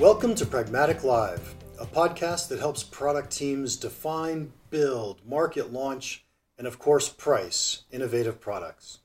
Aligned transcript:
Welcome 0.00 0.36
to 0.36 0.46
Pragmatic 0.46 1.02
Live, 1.02 1.56
a 1.80 1.84
podcast 1.84 2.46
that 2.48 2.60
helps 2.60 2.84
product 2.84 3.32
teams 3.32 3.74
define, 3.74 4.52
build, 4.70 5.20
market 5.26 5.72
launch, 5.72 6.24
and 6.56 6.68
of 6.68 6.78
course, 6.78 7.08
price 7.08 7.82
innovative 7.90 8.40
products. 8.40 9.00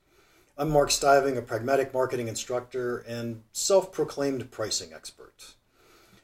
I'm 0.56 0.70
Mark 0.70 0.92
Stiving, 0.92 1.36
a 1.36 1.42
pragmatic 1.42 1.92
marketing 1.92 2.28
instructor 2.28 2.98
and 3.08 3.42
self 3.50 3.90
proclaimed 3.90 4.52
pricing 4.52 4.92
expert. 4.94 5.54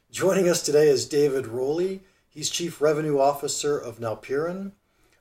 Joining 0.09 0.47
us 0.47 0.61
today 0.61 0.87
is 0.87 1.05
David 1.05 1.47
Rowley. 1.47 2.03
He's 2.29 2.49
Chief 2.49 2.79
Revenue 2.79 3.19
Officer 3.19 3.77
of 3.77 3.99
Nalpeiron. 3.99 4.71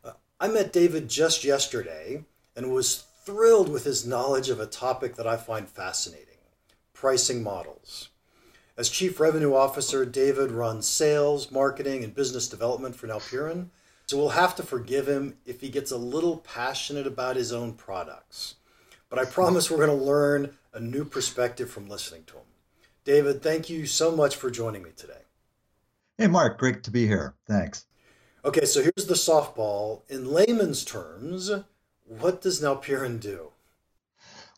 Uh, 0.04 0.12
I 0.38 0.46
met 0.46 0.72
David 0.72 1.08
just 1.08 1.42
yesterday 1.42 2.24
and 2.54 2.72
was 2.72 3.02
thrilled 3.24 3.68
with 3.68 3.82
his 3.82 4.06
knowledge 4.06 4.48
of 4.48 4.60
a 4.60 4.66
topic 4.66 5.16
that 5.16 5.26
I 5.26 5.36
find 5.36 5.68
fascinating 5.68 6.26
pricing 6.94 7.42
models. 7.42 8.10
As 8.80 8.88
Chief 8.88 9.20
Revenue 9.20 9.54
Officer, 9.54 10.06
David 10.06 10.50
runs 10.50 10.88
sales, 10.88 11.50
marketing, 11.50 12.02
and 12.02 12.14
business 12.14 12.48
development 12.48 12.96
for 12.96 13.06
Nalpeiron, 13.06 13.66
so 14.06 14.16
we'll 14.16 14.30
have 14.30 14.56
to 14.56 14.62
forgive 14.62 15.06
him 15.06 15.36
if 15.44 15.60
he 15.60 15.68
gets 15.68 15.90
a 15.90 15.98
little 15.98 16.38
passionate 16.38 17.06
about 17.06 17.36
his 17.36 17.52
own 17.52 17.74
products. 17.74 18.54
But 19.10 19.18
I 19.18 19.26
promise 19.26 19.70
we're 19.70 19.86
going 19.86 19.98
to 19.98 20.02
learn 20.02 20.56
a 20.72 20.80
new 20.80 21.04
perspective 21.04 21.68
from 21.68 21.90
listening 21.90 22.24
to 22.28 22.36
him. 22.36 22.46
David, 23.04 23.42
thank 23.42 23.68
you 23.68 23.84
so 23.84 24.16
much 24.16 24.36
for 24.36 24.50
joining 24.50 24.82
me 24.82 24.92
today. 24.96 25.24
Hey, 26.16 26.28
Mark, 26.28 26.56
great 26.56 26.82
to 26.84 26.90
be 26.90 27.06
here. 27.06 27.34
Thanks. 27.46 27.84
Okay, 28.46 28.64
so 28.64 28.80
here's 28.80 29.06
the 29.06 29.12
softball. 29.12 30.08
In 30.08 30.32
layman's 30.32 30.86
terms, 30.86 31.50
what 32.06 32.40
does 32.40 32.62
Nalpeiron 32.62 33.20
do? 33.20 33.50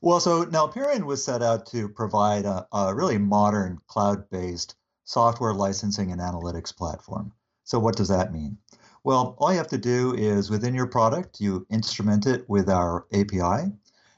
Well, 0.04 0.18
so 0.18 0.44
Nalpeiron 0.44 1.04
was 1.04 1.24
set 1.24 1.42
out 1.42 1.66
to 1.66 1.88
provide 1.88 2.44
a, 2.44 2.66
a 2.72 2.92
really 2.92 3.18
modern 3.18 3.78
cloud 3.86 4.28
based 4.30 4.74
software 5.04 5.54
licensing 5.54 6.10
and 6.10 6.20
analytics 6.20 6.76
platform. 6.76 7.32
So, 7.62 7.78
what 7.78 7.94
does 7.94 8.08
that 8.08 8.32
mean? 8.32 8.58
Well, 9.04 9.36
all 9.38 9.52
you 9.52 9.58
have 9.58 9.68
to 9.68 9.78
do 9.78 10.12
is 10.12 10.50
within 10.50 10.74
your 10.74 10.88
product, 10.88 11.40
you 11.40 11.68
instrument 11.70 12.26
it 12.26 12.50
with 12.50 12.68
our 12.68 13.06
API, 13.12 13.70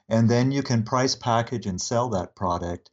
and 0.09 0.31
then 0.31 0.53
you 0.53 0.63
can 0.63 0.85
price, 0.85 1.15
package, 1.15 1.67
and 1.67 1.79
sell 1.79 2.09
that 2.09 2.35
product 2.35 2.91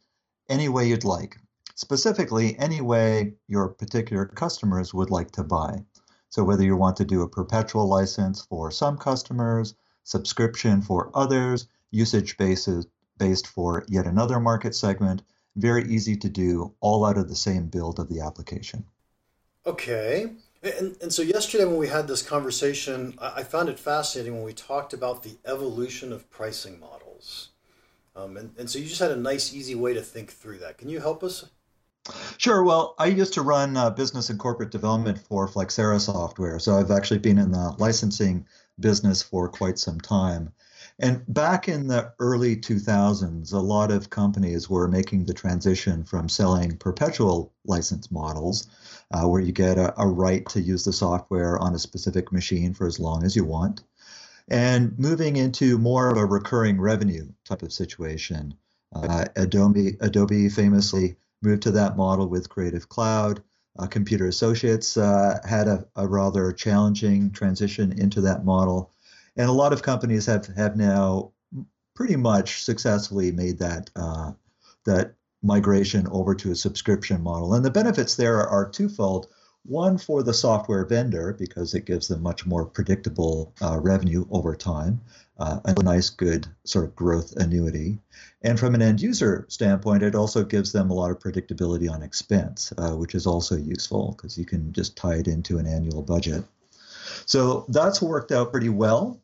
any 0.50 0.68
way 0.68 0.86
you'd 0.86 1.02
like. 1.02 1.38
Specifically, 1.74 2.58
any 2.58 2.82
way 2.82 3.36
your 3.48 3.70
particular 3.70 4.26
customers 4.26 4.92
would 4.92 5.08
like 5.08 5.30
to 5.30 5.44
buy. 5.44 5.86
So, 6.28 6.44
whether 6.44 6.62
you 6.62 6.76
want 6.76 6.98
to 6.98 7.06
do 7.06 7.22
a 7.22 7.28
perpetual 7.28 7.88
license 7.88 8.42
for 8.42 8.70
some 8.70 8.98
customers, 8.98 9.74
subscription 10.04 10.82
for 10.82 11.10
others, 11.14 11.68
usage 11.92 12.36
basis 12.36 12.86
based 13.18 13.46
for 13.46 13.84
yet 13.88 14.06
another 14.06 14.40
market 14.40 14.74
segment. 14.74 15.22
Very 15.54 15.84
easy 15.84 16.16
to 16.16 16.28
do, 16.28 16.74
all 16.80 17.04
out 17.04 17.18
of 17.18 17.28
the 17.28 17.36
same 17.36 17.68
build 17.68 18.00
of 18.00 18.08
the 18.08 18.20
application. 18.20 18.84
Okay. 19.64 20.32
And, 20.62 20.96
and 21.00 21.12
so 21.12 21.22
yesterday 21.22 21.64
when 21.64 21.76
we 21.76 21.88
had 21.88 22.08
this 22.08 22.22
conversation, 22.22 23.14
I 23.20 23.42
found 23.42 23.68
it 23.68 23.78
fascinating 23.78 24.34
when 24.34 24.44
we 24.44 24.52
talked 24.52 24.92
about 24.92 25.22
the 25.22 25.36
evolution 25.44 26.12
of 26.12 26.28
pricing 26.30 26.80
models. 26.80 27.50
Um, 28.14 28.36
and, 28.36 28.52
and 28.58 28.68
so 28.68 28.78
you 28.78 28.86
just 28.86 29.00
had 29.00 29.10
a 29.10 29.16
nice, 29.16 29.54
easy 29.54 29.74
way 29.74 29.94
to 29.94 30.02
think 30.02 30.32
through 30.32 30.58
that. 30.58 30.78
Can 30.78 30.88
you 30.88 31.00
help 31.00 31.22
us? 31.22 31.46
Sure. 32.36 32.64
Well, 32.64 32.94
I 32.98 33.06
used 33.06 33.34
to 33.34 33.42
run 33.42 33.76
uh, 33.76 33.90
business 33.90 34.30
and 34.30 34.38
corporate 34.38 34.70
development 34.70 35.18
for 35.18 35.48
Flexera 35.48 36.00
Software. 36.00 36.58
So 36.58 36.74
I've 36.74 36.90
actually 36.90 37.20
been 37.20 37.38
in 37.38 37.52
the 37.52 37.74
licensing 37.78 38.46
business 38.80 39.22
for 39.22 39.48
quite 39.48 39.78
some 39.78 40.00
time. 40.00 40.52
And 40.98 41.22
back 41.26 41.68
in 41.68 41.86
the 41.86 42.12
early 42.18 42.56
2000s, 42.56 43.52
a 43.52 43.58
lot 43.58 43.90
of 43.90 44.10
companies 44.10 44.68
were 44.68 44.88
making 44.88 45.24
the 45.24 45.34
transition 45.34 46.04
from 46.04 46.28
selling 46.28 46.76
perpetual 46.76 47.52
license 47.64 48.10
models, 48.10 48.68
uh, 49.10 49.26
where 49.26 49.40
you 49.40 49.52
get 49.52 49.78
a, 49.78 49.98
a, 50.00 50.06
right 50.06 50.46
to 50.50 50.60
use 50.60 50.84
the 50.84 50.92
software 50.92 51.58
on 51.58 51.74
a 51.74 51.78
specific 51.78 52.30
machine 52.32 52.74
for 52.74 52.86
as 52.86 53.00
long 53.00 53.24
as 53.24 53.34
you 53.34 53.44
want, 53.44 53.82
and 54.48 54.98
moving 54.98 55.36
into 55.36 55.78
more 55.78 56.10
of 56.10 56.18
a 56.18 56.26
recurring 56.26 56.80
revenue 56.80 57.26
type 57.44 57.62
of 57.62 57.72
situation. 57.72 58.54
Uh, 58.94 59.24
Adobe, 59.36 59.96
Adobe 60.00 60.48
famously 60.50 61.16
moved 61.40 61.62
to 61.62 61.70
that 61.70 61.96
model 61.96 62.28
with 62.28 62.50
Creative 62.50 62.88
Cloud. 62.88 63.42
Uh, 63.78 63.86
Computer 63.86 64.26
Associates 64.26 64.98
uh, 64.98 65.38
had 65.48 65.66
a, 65.66 65.86
a 65.96 66.06
rather 66.06 66.52
challenging 66.52 67.30
transition 67.30 67.98
into 67.98 68.20
that 68.20 68.44
model 68.44 68.92
and 69.36 69.48
a 69.48 69.52
lot 69.52 69.72
of 69.72 69.82
companies 69.82 70.26
have 70.26 70.46
have 70.56 70.76
now 70.76 71.32
pretty 71.94 72.16
much 72.16 72.64
successfully 72.64 73.32
made 73.32 73.58
that 73.58 73.90
uh, 73.96 74.32
that 74.84 75.14
migration 75.42 76.06
over 76.08 76.34
to 76.34 76.50
a 76.50 76.56
subscription 76.56 77.22
model. 77.22 77.54
And 77.54 77.64
the 77.64 77.70
benefits 77.70 78.14
there 78.14 78.46
are 78.46 78.68
twofold. 78.68 79.26
One 79.64 79.96
for 79.96 80.24
the 80.24 80.34
software 80.34 80.84
vendor 80.84 81.36
because 81.38 81.72
it 81.74 81.84
gives 81.84 82.08
them 82.08 82.20
much 82.20 82.44
more 82.44 82.66
predictable 82.66 83.54
uh, 83.60 83.78
revenue 83.80 84.26
over 84.28 84.56
time, 84.56 85.00
uh, 85.38 85.60
a 85.64 85.82
nice, 85.84 86.10
good 86.10 86.48
sort 86.64 86.84
of 86.84 86.96
growth 86.96 87.36
annuity. 87.36 88.00
And 88.42 88.58
from 88.58 88.74
an 88.74 88.82
end 88.82 89.00
user 89.00 89.46
standpoint, 89.48 90.02
it 90.02 90.16
also 90.16 90.42
gives 90.42 90.72
them 90.72 90.90
a 90.90 90.94
lot 90.94 91.12
of 91.12 91.20
predictability 91.20 91.88
on 91.88 92.02
expense, 92.02 92.72
uh, 92.76 92.96
which 92.96 93.14
is 93.14 93.24
also 93.24 93.56
useful 93.56 94.16
because 94.16 94.36
you 94.36 94.44
can 94.44 94.72
just 94.72 94.96
tie 94.96 95.14
it 95.14 95.28
into 95.28 95.58
an 95.58 95.66
annual 95.68 96.02
budget. 96.02 96.42
So 97.26 97.64
that's 97.68 98.02
worked 98.02 98.32
out 98.32 98.50
pretty 98.50 98.68
well. 98.68 99.21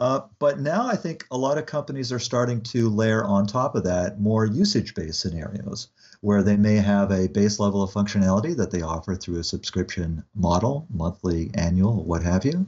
Uh, 0.00 0.22
but 0.38 0.58
now 0.58 0.86
I 0.86 0.96
think 0.96 1.26
a 1.30 1.36
lot 1.36 1.58
of 1.58 1.66
companies 1.66 2.10
are 2.10 2.18
starting 2.18 2.62
to 2.62 2.88
layer 2.88 3.22
on 3.22 3.46
top 3.46 3.74
of 3.74 3.84
that 3.84 4.18
more 4.18 4.46
usage 4.46 4.94
based 4.94 5.20
scenarios 5.20 5.88
where 6.22 6.42
they 6.42 6.56
may 6.56 6.76
have 6.76 7.10
a 7.10 7.28
base 7.28 7.60
level 7.60 7.82
of 7.82 7.90
functionality 7.90 8.56
that 8.56 8.70
they 8.70 8.82
offer 8.82 9.14
through 9.14 9.38
a 9.38 9.44
subscription 9.44 10.24
model, 10.34 10.86
monthly, 10.90 11.50
annual, 11.54 12.02
what 12.04 12.22
have 12.22 12.44
you, 12.44 12.66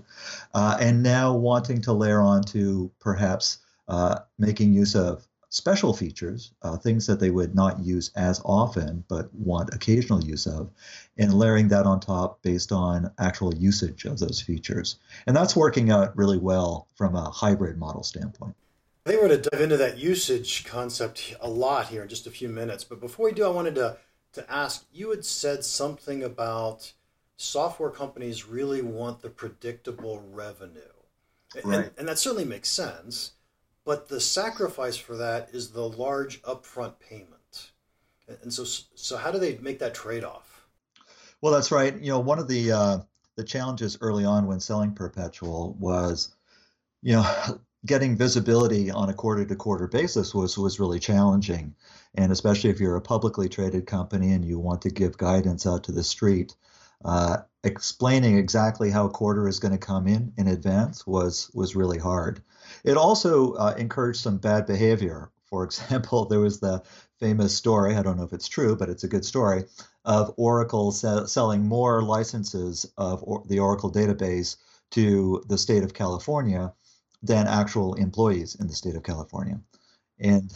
uh, 0.54 0.76
and 0.80 1.02
now 1.02 1.34
wanting 1.34 1.80
to 1.80 1.92
layer 1.92 2.20
on 2.20 2.42
to 2.42 2.90
perhaps 3.00 3.58
uh, 3.88 4.18
making 4.38 4.72
use 4.72 4.94
of 4.94 5.26
special 5.52 5.92
features, 5.92 6.52
uh, 6.62 6.78
things 6.78 7.06
that 7.06 7.20
they 7.20 7.28
would 7.28 7.54
not 7.54 7.78
use 7.84 8.10
as 8.16 8.40
often 8.42 9.04
but 9.06 9.32
want 9.34 9.72
occasional 9.74 10.24
use 10.24 10.46
of, 10.46 10.70
and 11.18 11.34
layering 11.34 11.68
that 11.68 11.84
on 11.84 12.00
top 12.00 12.40
based 12.40 12.72
on 12.72 13.12
actual 13.18 13.54
usage 13.54 14.06
of 14.06 14.18
those 14.18 14.40
features. 14.40 14.96
And 15.26 15.36
that's 15.36 15.54
working 15.54 15.90
out 15.90 16.16
really 16.16 16.38
well 16.38 16.88
from 16.94 17.14
a 17.14 17.28
hybrid 17.28 17.76
model 17.76 18.02
standpoint. 18.02 18.54
I 19.04 19.10
think 19.10 19.20
we're 19.20 19.28
going 19.28 19.42
to 19.42 19.50
dive 19.50 19.60
into 19.60 19.76
that 19.76 19.98
usage 19.98 20.64
concept 20.64 21.34
a 21.38 21.50
lot 21.50 21.88
here 21.88 22.02
in 22.02 22.08
just 22.08 22.26
a 22.26 22.30
few 22.30 22.48
minutes. 22.48 22.82
But 22.82 23.00
before 23.00 23.26
we 23.26 23.32
do, 23.32 23.44
I 23.44 23.48
wanted 23.48 23.74
to, 23.74 23.98
to 24.32 24.50
ask 24.50 24.86
you 24.90 25.10
had 25.10 25.26
said 25.26 25.64
something 25.64 26.22
about 26.22 26.94
software 27.36 27.90
companies 27.90 28.46
really 28.46 28.80
want 28.80 29.20
the 29.20 29.28
predictable 29.28 30.22
revenue. 30.32 30.80
Right. 31.62 31.78
And, 31.78 31.90
and 31.98 32.08
that 32.08 32.18
certainly 32.18 32.46
makes 32.46 32.70
sense. 32.70 33.32
But 33.84 34.08
the 34.08 34.20
sacrifice 34.20 34.96
for 34.96 35.16
that 35.16 35.50
is 35.52 35.70
the 35.70 35.88
large 35.88 36.40
upfront 36.42 36.98
payment. 37.00 37.72
And 38.42 38.52
so, 38.52 38.64
so 38.64 39.16
how 39.16 39.30
do 39.30 39.38
they 39.38 39.58
make 39.58 39.80
that 39.80 39.94
trade 39.94 40.24
off? 40.24 40.66
Well, 41.40 41.52
that's 41.52 41.72
right. 41.72 41.94
You 42.00 42.10
know, 42.10 42.20
one 42.20 42.38
of 42.38 42.48
the 42.48 42.72
uh, 42.72 42.98
the 43.36 43.44
challenges 43.44 43.98
early 44.00 44.24
on 44.24 44.46
when 44.46 44.60
selling 44.60 44.94
perpetual 44.94 45.76
was, 45.78 46.34
you 47.02 47.14
know, 47.14 47.58
getting 47.86 48.16
visibility 48.16 48.92
on 48.92 49.08
a 49.08 49.14
quarter 49.14 49.44
to 49.44 49.56
quarter 49.56 49.88
basis 49.88 50.32
was 50.34 50.56
was 50.56 50.78
really 50.78 51.00
challenging, 51.00 51.74
and 52.14 52.30
especially 52.30 52.70
if 52.70 52.78
you're 52.78 52.96
a 52.96 53.00
publicly 53.00 53.48
traded 53.48 53.86
company 53.86 54.32
and 54.32 54.44
you 54.44 54.58
want 54.58 54.82
to 54.82 54.90
give 54.90 55.18
guidance 55.18 55.66
out 55.66 55.84
to 55.84 55.92
the 55.92 56.04
street. 56.04 56.54
Uh, 57.04 57.38
explaining 57.64 58.36
exactly 58.36 58.90
how 58.90 59.06
a 59.06 59.10
quarter 59.10 59.46
is 59.48 59.60
going 59.60 59.72
to 59.72 59.78
come 59.78 60.06
in 60.06 60.32
in 60.36 60.48
advance 60.48 61.06
was 61.06 61.50
was 61.54 61.76
really 61.76 61.98
hard. 61.98 62.42
It 62.84 62.96
also 62.96 63.52
uh, 63.54 63.74
encouraged 63.78 64.20
some 64.20 64.38
bad 64.38 64.66
behavior. 64.66 65.30
For 65.44 65.64
example, 65.68 66.24
there 66.24 66.40
was 66.40 66.60
the 66.60 66.82
famous 67.20 67.54
story, 67.54 67.94
I 67.94 68.02
don't 68.02 68.16
know 68.16 68.24
if 68.24 68.32
it's 68.32 68.48
true, 68.48 68.74
but 68.74 68.88
it's 68.88 69.04
a 69.04 69.08
good 69.08 69.24
story, 69.24 69.64
of 70.04 70.34
Oracle 70.36 70.90
se- 70.90 71.26
selling 71.26 71.64
more 71.66 72.02
licenses 72.02 72.90
of 72.96 73.22
or- 73.22 73.44
the 73.46 73.60
Oracle 73.60 73.92
database 73.92 74.56
to 74.92 75.42
the 75.48 75.58
state 75.58 75.84
of 75.84 75.94
California 75.94 76.72
than 77.22 77.46
actual 77.46 77.94
employees 77.94 78.56
in 78.56 78.66
the 78.66 78.74
state 78.74 78.96
of 78.96 79.04
California. 79.04 79.60
And 80.18 80.52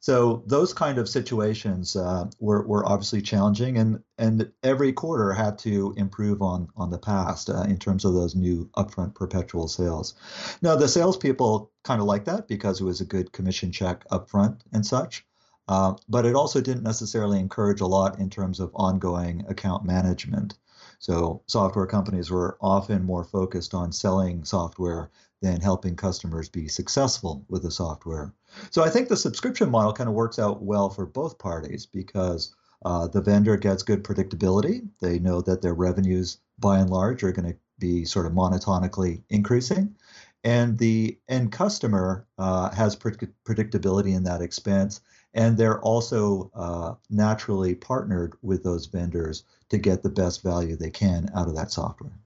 so 0.00 0.42
those 0.46 0.72
kind 0.72 0.98
of 0.98 1.08
situations 1.08 1.96
uh, 1.96 2.26
were, 2.38 2.66
were 2.66 2.86
obviously 2.86 3.22
challenging, 3.22 3.78
and 3.78 4.02
and 4.16 4.50
every 4.62 4.92
quarter 4.92 5.32
had 5.32 5.58
to 5.58 5.94
improve 5.96 6.42
on 6.42 6.68
on 6.76 6.90
the 6.90 6.98
past 6.98 7.50
uh, 7.50 7.62
in 7.62 7.78
terms 7.78 8.04
of 8.04 8.14
those 8.14 8.34
new 8.34 8.70
upfront 8.76 9.14
perpetual 9.14 9.68
sales. 9.68 10.14
Now 10.62 10.76
the 10.76 10.88
salespeople 10.88 11.70
kind 11.84 12.00
of 12.00 12.06
liked 12.06 12.26
that 12.26 12.48
because 12.48 12.80
it 12.80 12.84
was 12.84 13.00
a 13.00 13.06
good 13.06 13.32
commission 13.32 13.72
check 13.72 14.06
upfront 14.08 14.60
and 14.72 14.84
such, 14.86 15.26
uh, 15.68 15.94
but 16.08 16.26
it 16.26 16.34
also 16.34 16.60
didn't 16.60 16.84
necessarily 16.84 17.38
encourage 17.38 17.80
a 17.80 17.86
lot 17.86 18.18
in 18.18 18.30
terms 18.30 18.60
of 18.60 18.70
ongoing 18.74 19.44
account 19.48 19.84
management. 19.84 20.56
So 21.00 21.42
software 21.46 21.86
companies 21.86 22.30
were 22.30 22.58
often 22.60 23.04
more 23.04 23.24
focused 23.24 23.74
on 23.74 23.92
selling 23.92 24.44
software 24.44 25.10
than 25.40 25.60
helping 25.60 25.96
customers 25.96 26.48
be 26.48 26.68
successful 26.68 27.44
with 27.48 27.62
the 27.62 27.70
software. 27.70 28.32
So 28.70 28.82
I 28.82 28.90
think 28.90 29.08
the 29.08 29.16
subscription 29.16 29.70
model 29.70 29.92
kind 29.92 30.08
of 30.08 30.14
works 30.14 30.38
out 30.38 30.62
well 30.62 30.90
for 30.90 31.06
both 31.06 31.38
parties 31.38 31.86
because 31.86 32.54
Uh, 32.84 33.08
the 33.08 33.20
vendor 33.20 33.56
gets 33.56 33.82
good 33.82 34.04
predictability. 34.04 34.86
They 35.00 35.18
know 35.18 35.42
that 35.42 35.62
their 35.62 35.74
revenues, 35.74 36.38
by 36.60 36.78
and 36.78 36.88
large, 36.88 37.24
are 37.24 37.32
going 37.32 37.52
to 37.52 37.58
be 37.80 38.04
sort 38.04 38.24
of 38.24 38.32
monotonically 38.32 39.22
increasing. 39.28 39.96
And 40.44 40.78
the 40.78 41.18
end 41.28 41.50
customer 41.50 42.24
uh, 42.38 42.70
has 42.70 42.94
predictability 42.94 44.14
in 44.14 44.22
that 44.24 44.42
expense. 44.42 45.00
And 45.34 45.58
they're 45.58 45.80
also 45.80 46.52
uh, 46.54 46.94
naturally 47.10 47.74
partnered 47.74 48.34
with 48.42 48.62
those 48.62 48.86
vendors 48.86 49.42
to 49.70 49.78
get 49.78 50.02
the 50.02 50.22
best 50.22 50.44
value 50.44 50.76
they 50.76 50.92
can 50.92 51.30
out 51.34 51.48
of 51.48 51.56
that 51.56 51.72
software. 51.72 52.16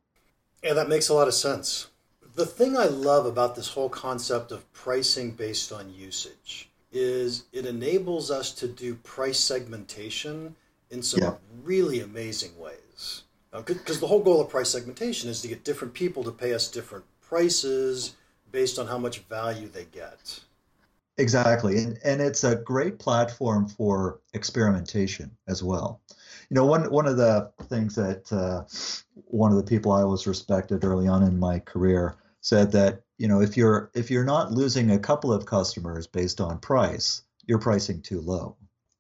Yeah, 0.63 0.75
that 0.75 0.89
makes 0.91 1.09
a 1.09 1.15
lot 1.15 1.29
of 1.29 1.35
sense. 1.35 1.89
The 2.35 2.47
thing 2.47 2.77
I 2.79 2.87
love 2.87 3.27
about 3.27 3.57
this 3.57 3.69
whole 3.69 3.91
concept 3.91 4.53
of 4.53 4.71
pricing 4.73 5.33
based 5.33 5.71
on 5.71 5.93
usage 5.93 6.71
is 6.91 7.45
it 7.53 7.67
enables 7.67 8.31
us 8.31 8.53
to 8.53 8.69
do 8.69 8.95
price 8.97 9.39
segmentation 9.39 10.55
in 10.91 11.03
some 11.03 11.21
yeah. 11.21 11.35
really 11.63 12.01
amazing 12.01 12.59
ways. 12.59 13.23
Because 13.67 14.01
the 14.01 14.07
whole 14.07 14.23
goal 14.23 14.41
of 14.41 14.49
price 14.49 14.71
segmentation 14.71 15.29
is 15.29 15.43
to 15.43 15.49
get 15.49 15.65
different 15.65 15.93
people 15.93 16.25
to 16.25 16.31
pay 16.31 16.55
us 16.55 16.69
different 16.69 17.05
prices 17.21 18.15
based 18.51 18.79
on 18.79 18.87
how 18.87 18.97
much 18.97 19.19
value 19.21 19.69
they 19.69 19.85
get. 19.85 20.41
Exactly. 21.19 21.77
And, 21.79 21.99
and 22.03 22.23
it's 22.23 22.45
a 22.45 22.57
great 22.57 22.99
platform 22.99 23.69
for 23.69 24.21
experimentation 24.33 25.31
as 25.49 25.63
well. 25.63 26.01
You 26.49 26.55
know, 26.55 26.65
one, 26.65 26.91
one 26.91 27.07
of 27.07 27.19
the 27.19 27.51
things 27.65 27.95
that 27.97 28.33
uh, 28.33 28.65
one 29.27 29.51
of 29.51 29.59
the 29.59 29.63
people 29.63 29.93
I 29.93 30.05
was 30.05 30.27
respected 30.27 30.85
early 30.85 31.09
on 31.09 31.23
in 31.23 31.39
my 31.39 31.59
career 31.59 32.17
said 32.43 32.73
that, 32.73 33.03
you 33.17 33.29
know, 33.29 33.41
if 33.41 33.57
you're 33.57 33.91
if 33.95 34.11
you're 34.11 34.25
not 34.25 34.53
losing 34.53 34.91
a 34.91 34.99
couple 34.99 35.33
of 35.33 35.47
customers 35.47 36.07
based 36.07 36.41
on 36.41 36.59
price, 36.59 37.23
you're 37.47 37.59
pricing 37.59 38.03
too 38.03 38.21
low. 38.21 38.57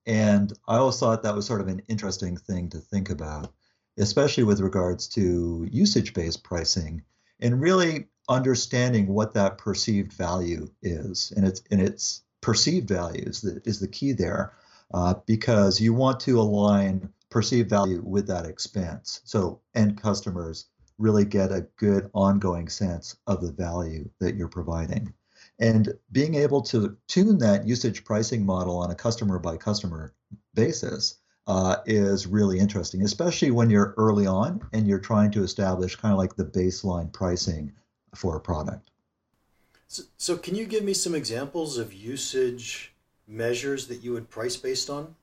And 0.06 0.52
I 0.66 0.76
always 0.76 0.98
thought 0.98 1.22
that 1.22 1.34
was 1.34 1.46
sort 1.46 1.60
of 1.60 1.68
an 1.68 1.82
interesting 1.88 2.36
thing 2.36 2.70
to 2.70 2.78
think 2.78 3.10
about, 3.10 3.52
especially 3.98 4.44
with 4.44 4.60
regards 4.60 5.06
to 5.08 5.68
usage-based 5.70 6.42
pricing 6.42 7.02
and 7.40 7.60
really 7.60 8.06
understanding 8.28 9.08
what 9.08 9.34
that 9.34 9.58
perceived 9.58 10.12
value 10.12 10.70
is, 10.80 11.32
and 11.36 11.46
it's 11.46 11.62
and 11.70 11.80
its 11.80 12.22
perceived 12.40 12.88
values 12.88 13.40
that 13.42 13.66
is 13.66 13.78
the 13.80 13.88
key 13.88 14.12
there, 14.12 14.52
uh, 14.94 15.14
because 15.26 15.80
you 15.80 15.94
want 15.94 16.20
to 16.20 16.40
align 16.40 17.12
perceived 17.30 17.70
value 17.70 18.02
with 18.04 18.26
that 18.26 18.46
expense. 18.46 19.20
So 19.24 19.60
end 19.74 20.00
customers 20.00 20.66
really 20.98 21.24
get 21.24 21.52
a 21.52 21.66
good 21.76 22.10
ongoing 22.14 22.68
sense 22.68 23.16
of 23.26 23.40
the 23.40 23.52
value 23.52 24.08
that 24.20 24.34
you're 24.34 24.48
providing. 24.48 25.12
And 25.58 25.94
being 26.10 26.34
able 26.34 26.62
to 26.62 26.96
tune 27.08 27.38
that 27.38 27.66
usage 27.66 28.04
pricing 28.04 28.44
model 28.44 28.78
on 28.78 28.90
a 28.90 28.94
customer 28.94 29.38
by 29.38 29.56
customer 29.56 30.12
basis 30.54 31.16
uh, 31.46 31.76
is 31.86 32.26
really 32.26 32.58
interesting, 32.58 33.02
especially 33.02 33.50
when 33.50 33.70
you're 33.70 33.94
early 33.96 34.26
on 34.26 34.60
and 34.72 34.86
you're 34.86 34.98
trying 34.98 35.30
to 35.32 35.42
establish 35.42 35.96
kind 35.96 36.12
of 36.12 36.18
like 36.18 36.36
the 36.36 36.44
baseline 36.44 37.12
pricing 37.12 37.72
for 38.14 38.36
a 38.36 38.40
product. 38.40 38.90
So, 39.88 40.04
so, 40.16 40.36
can 40.36 40.54
you 40.54 40.64
give 40.64 40.84
me 40.84 40.94
some 40.94 41.14
examples 41.14 41.76
of 41.76 41.92
usage 41.92 42.94
measures 43.26 43.88
that 43.88 44.02
you 44.02 44.12
would 44.12 44.30
price 44.30 44.56
based 44.56 44.88
on? 44.88 45.14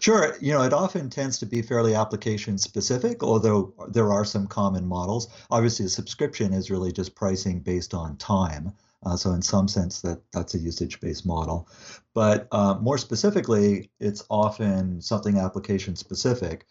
Sure. 0.00 0.34
You 0.40 0.54
know, 0.54 0.62
it 0.62 0.72
often 0.72 1.10
tends 1.10 1.38
to 1.38 1.46
be 1.46 1.60
fairly 1.60 1.94
application 1.94 2.56
specific, 2.56 3.22
although 3.22 3.74
there 3.88 4.10
are 4.10 4.24
some 4.24 4.46
common 4.46 4.86
models. 4.86 5.28
Obviously, 5.50 5.84
a 5.86 5.90
subscription 5.90 6.54
is 6.54 6.70
really 6.70 6.90
just 6.90 7.14
pricing 7.14 7.60
based 7.60 7.92
on 7.92 8.16
time. 8.16 8.72
Uh, 9.04 9.16
so 9.16 9.32
in 9.32 9.42
some 9.42 9.68
sense, 9.68 10.00
that 10.00 10.20
that's 10.32 10.54
a 10.54 10.58
usage-based 10.58 11.26
model. 11.26 11.68
But 12.14 12.48
uh, 12.50 12.74
more 12.80 12.98
specifically, 12.98 13.90
it's 14.00 14.24
often 14.30 15.00
something 15.02 15.38
application-specific. 15.38 16.66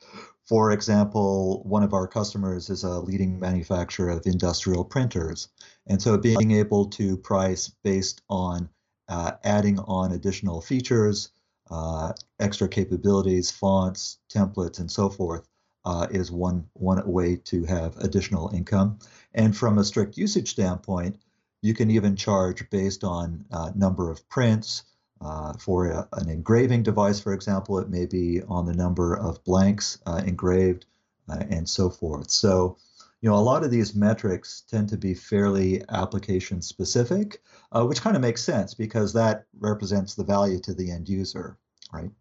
For 0.45 0.71
example, 0.71 1.61
one 1.63 1.83
of 1.83 1.93
our 1.93 2.07
customers 2.07 2.69
is 2.71 2.83
a 2.83 2.99
leading 2.99 3.39
manufacturer 3.39 4.09
of 4.09 4.25
industrial 4.25 4.83
printers, 4.83 5.49
and 5.85 6.01
so 6.01 6.17
being 6.17 6.51
able 6.51 6.87
to 6.87 7.17
price 7.17 7.71
based 7.83 8.21
on 8.29 8.69
uh, 9.07 9.33
adding 9.43 9.79
on 9.79 10.11
additional 10.11 10.61
features, 10.61 11.29
uh, 11.69 12.13
extra 12.39 12.68
capabilities, 12.68 13.51
fonts, 13.51 14.19
templates, 14.33 14.80
and 14.80 14.92
so 14.92 15.10
forth. 15.10 15.48
Uh, 15.86 16.07
is 16.12 16.30
one 16.30 16.68
one 16.74 17.01
way 17.10 17.38
to 17.38 17.63
have 17.63 17.98
additional 17.98 18.50
income, 18.54 19.00
and 19.33 19.56
from 19.56 19.77
a 19.77 19.83
strict 19.83 20.18
usage 20.18 20.51
standpoint, 20.51 21.16
you 21.62 21.74
can 21.74 21.89
even 21.89 22.18
charge 22.18 22.69
based 22.69 23.04
on 23.04 23.45
uh, 23.51 23.71
number 23.75 24.12
of 24.12 24.27
prints. 24.30 24.83
Uh, 25.21 25.51
for 25.54 25.88
a, 25.88 26.07
an 26.13 26.30
engraving 26.30 26.81
device, 26.81 27.19
for 27.19 27.33
example, 27.33 27.77
it 27.80 27.89
may 27.89 28.06
be 28.06 28.42
on 28.48 28.65
the 28.65 28.74
number 28.74 29.15
of 29.15 29.44
blanks 29.44 30.00
uh, 30.06 30.22
engraved 30.25 30.86
uh, 31.27 31.44
and 31.50 31.68
so 31.68 31.89
forth. 31.89 32.30
So, 32.30 32.77
you 33.21 33.30
know, 33.30 33.36
a 33.36 33.38
lot 33.38 33.63
of 33.63 33.71
these 33.71 33.95
metrics 33.95 34.63
tend 34.69 34.89
to 34.89 34.98
be 34.98 35.13
fairly 35.13 35.83
application 35.89 36.62
specific, 36.62 37.42
uh, 37.71 37.86
which 37.86 38.01
kind 38.01 38.16
of 38.16 38.21
makes 38.21 38.44
sense 38.44 38.74
because 38.74 39.12
that 39.13 39.45
represents 39.60 40.16
the 40.16 40.24
value 40.24 40.60
to 40.60 40.74
the 40.74 40.89
end 40.92 41.10
user, 41.10 41.57
right? 41.92 42.12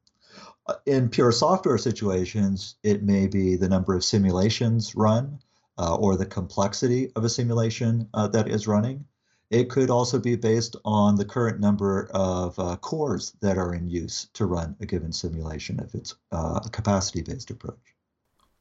Uh, 0.67 0.75
in 0.87 1.09
pure 1.09 1.33
software 1.33 1.79
situations, 1.79 2.77
it 2.83 3.03
may 3.03 3.27
be 3.27 3.57
the 3.57 3.69
number 3.69 3.95
of 3.95 4.05
simulations 4.05 4.95
run 4.97 5.39
uh, 5.79 5.95
or 5.95 6.17
the 6.17 6.27
complexity 6.27 7.13
of 7.15 7.25
a 7.25 7.29
simulation 7.29 8.09
uh, 8.15 8.27
that 8.27 8.49
is 8.49 8.67
running. 8.67 9.05
It 9.51 9.71
could 9.71 9.89
also 9.89 10.19
be 10.19 10.37
based 10.37 10.77
on 10.85 11.15
the 11.15 11.25
current 11.25 11.61
number 11.61 12.11
of 12.13 12.59
uh, 12.59 12.77
cores 12.77 13.33
that 13.41 13.57
are 13.57 13.73
in 13.73 13.89
use 13.89 14.29
to 14.35 14.47
run 14.47 14.77
a 14.81 14.87
given 14.87 15.13
simulation 15.13 15.81
if 15.81 15.95
it's 15.95 16.17
uh, 16.33 16.61
a 16.65 16.69
capacity 16.69 17.23
based 17.23 17.51
approach. 17.51 17.98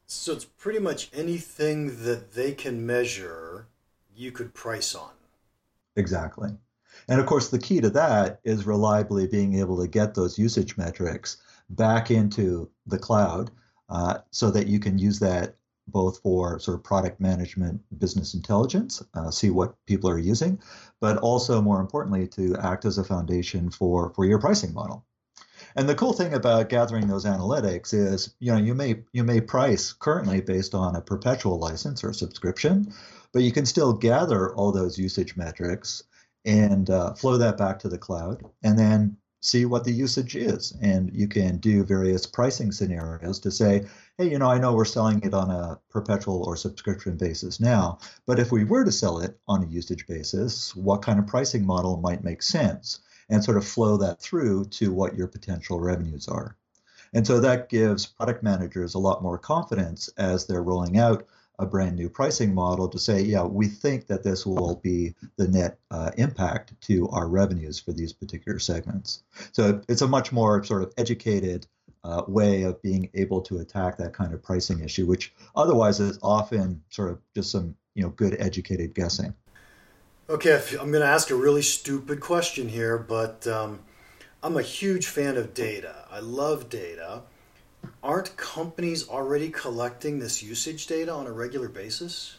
So 0.08 0.32
it's 0.32 0.46
pretty 0.46 0.80
much 0.80 1.10
anything 1.14 2.04
that 2.04 2.32
they 2.34 2.54
can 2.54 2.86
measure, 2.86 3.68
you 4.16 4.32
could 4.32 4.54
price 4.54 4.96
on. 4.96 5.12
Exactly. 5.98 6.50
And 7.10 7.20
of 7.20 7.26
course, 7.26 7.50
the 7.50 7.60
key 7.60 7.82
to 7.82 7.90
that 7.90 8.40
is 8.46 8.66
reliably 8.66 9.28
being 9.28 9.60
able 9.60 9.80
to 9.82 9.88
get 9.88 10.16
those 10.16 10.40
usage 10.40 10.78
metrics 10.78 11.38
back 11.70 12.10
into 12.10 12.70
the 12.86 12.98
cloud 12.98 13.52
uh, 13.90 14.20
so 14.32 14.50
that 14.52 14.68
you 14.68 14.80
can 14.80 14.98
use 14.98 15.20
that 15.20 15.56
both 15.90 16.20
for 16.20 16.60
sort 16.60 16.76
of 16.76 16.84
product 16.84 17.20
management, 17.20 17.82
business 18.00 18.34
intelligence, 18.34 19.02
uh, 19.14 19.32
see 19.32 19.50
what 19.50 19.76
people 19.86 20.10
are 20.10 20.20
using, 20.20 20.60
but 21.00 21.18
also 21.18 21.62
more 21.62 21.80
importantly 21.80 22.28
to 22.28 22.56
act 22.58 22.86
as 22.86 22.98
a 22.98 23.04
foundation 23.04 23.70
for 23.72 24.12
for 24.14 24.26
your 24.26 24.40
pricing 24.40 24.74
model. 24.74 25.06
And 25.78 25.88
the 25.88 25.94
cool 25.94 26.14
thing 26.14 26.34
about 26.34 26.70
gathering 26.70 27.06
those 27.06 27.24
analytics 27.24 27.94
is, 27.94 28.34
you 28.40 28.52
know, 28.52 28.58
you 28.58 28.74
may 28.74 29.04
you 29.14 29.24
may 29.24 29.40
price 29.40 29.94
currently 29.94 30.42
based 30.42 30.74
on 30.74 30.96
a 30.96 31.02
perpetual 31.02 31.60
license 31.60 32.04
or 32.04 32.14
subscription, 32.14 32.92
but 33.32 33.44
you 33.44 33.52
can 33.52 33.68
still 33.68 33.94
gather 33.94 34.56
all 34.56 34.72
those 34.72 34.98
usage 34.98 35.38
metrics 35.38 36.02
and 36.46 36.90
uh, 36.90 37.14
flow 37.14 37.38
that 37.38 37.58
back 37.58 37.78
to 37.80 37.90
the 37.90 37.98
cloud, 37.98 38.44
and 38.64 38.80
then 38.80 39.18
see 39.42 39.66
what 39.66 39.84
the 39.84 39.92
usage 39.92 40.36
is. 40.36 40.76
And 40.82 41.12
you 41.14 41.28
can 41.28 41.58
do 41.58 41.84
various 41.84 42.26
pricing 42.26 42.72
scenarios 42.72 43.40
to 43.42 43.52
say, 43.52 43.86
hey, 44.18 44.32
you 44.32 44.40
know, 44.40 44.50
I 44.50 44.58
know 44.58 44.74
we're 44.74 44.84
selling 44.86 45.22
it 45.22 45.36
on 45.36 45.52
a 45.52 45.80
perpetual 45.92 46.44
or 46.44 46.56
subscription 46.56 47.18
basis 47.18 47.60
now, 47.60 48.00
but 48.26 48.40
if 48.40 48.52
we 48.52 48.64
were 48.64 48.84
to 48.84 48.92
sell 48.92 49.20
it 49.20 49.38
on 49.48 49.64
a 49.64 49.68
usage 49.68 50.08
basis, 50.08 50.76
what 50.76 51.04
kind 51.04 51.20
of 51.20 51.28
pricing 51.28 51.68
model 51.68 51.98
might 51.98 52.24
make 52.24 52.42
sense? 52.42 53.00
And 53.30 53.44
sort 53.44 53.58
of 53.58 53.68
flow 53.68 53.98
that 53.98 54.22
through 54.22 54.66
to 54.66 54.94
what 54.94 55.16
your 55.16 55.28
potential 55.28 55.80
revenues 55.80 56.28
are. 56.28 56.56
And 57.14 57.26
so 57.26 57.40
that 57.40 57.70
gives 57.70 58.06
product 58.06 58.44
managers 58.44 58.94
a 58.94 59.00
lot 59.00 59.24
more 59.24 59.38
confidence 59.38 60.10
as 60.18 60.46
they're 60.46 60.64
rolling 60.64 60.98
out 60.98 61.28
a 61.60 61.66
brand 61.66 61.96
new 61.96 62.10
pricing 62.10 62.54
model 62.54 62.88
to 62.88 63.00
say, 63.00 63.22
yeah, 63.22 63.44
we 63.44 63.68
think 63.68 64.08
that 64.08 64.24
this 64.24 64.46
will 64.46 64.76
be 64.76 65.16
the 65.38 65.48
net 65.48 65.80
uh, 65.90 66.12
impact 66.18 66.80
to 66.82 67.10
our 67.10 67.28
revenues 67.28 67.80
for 67.80 67.92
these 67.94 68.14
particular 68.14 68.60
segments. 68.60 69.24
So 69.52 69.82
it's 69.90 70.02
a 70.04 70.08
much 70.08 70.32
more 70.32 70.64
sort 70.64 70.84
of 70.84 70.94
educated 70.98 71.66
uh, 72.04 72.24
way 72.28 72.64
of 72.64 72.82
being 72.82 73.10
able 73.16 73.42
to 73.42 73.58
attack 73.58 73.98
that 73.98 74.14
kind 74.14 74.34
of 74.34 74.44
pricing 74.44 74.82
issue, 74.82 75.06
which 75.06 75.34
otherwise 75.56 76.00
is 76.00 76.20
often 76.22 76.84
sort 76.90 77.12
of 77.12 77.20
just 77.34 77.52
some 77.52 77.76
you 77.96 78.04
know 78.04 78.10
good 78.10 78.36
educated 78.40 78.94
guessing. 78.94 79.34
Okay, 80.30 80.62
I'm 80.72 80.92
going 80.92 81.04
to 81.04 81.08
ask 81.08 81.30
a 81.30 81.36
really 81.36 81.62
stupid 81.62 82.20
question 82.20 82.68
here, 82.68 82.98
but 82.98 83.48
um, 83.48 83.80
I'm 84.44 84.58
a 84.58 84.62
huge 84.62 85.08
fan 85.08 85.38
of 85.38 85.54
data. 85.54 86.06
I 86.12 86.20
love 86.20 86.70
data 86.70 87.24
aren't 88.04 88.36
companies 88.38 89.08
already 89.10 89.50
collecting 89.50 90.20
this 90.20 90.42
usage 90.42 90.88
data 90.88 91.12
on 91.12 91.28
a 91.28 91.32
regular 91.32 91.70
basis? 91.70 92.36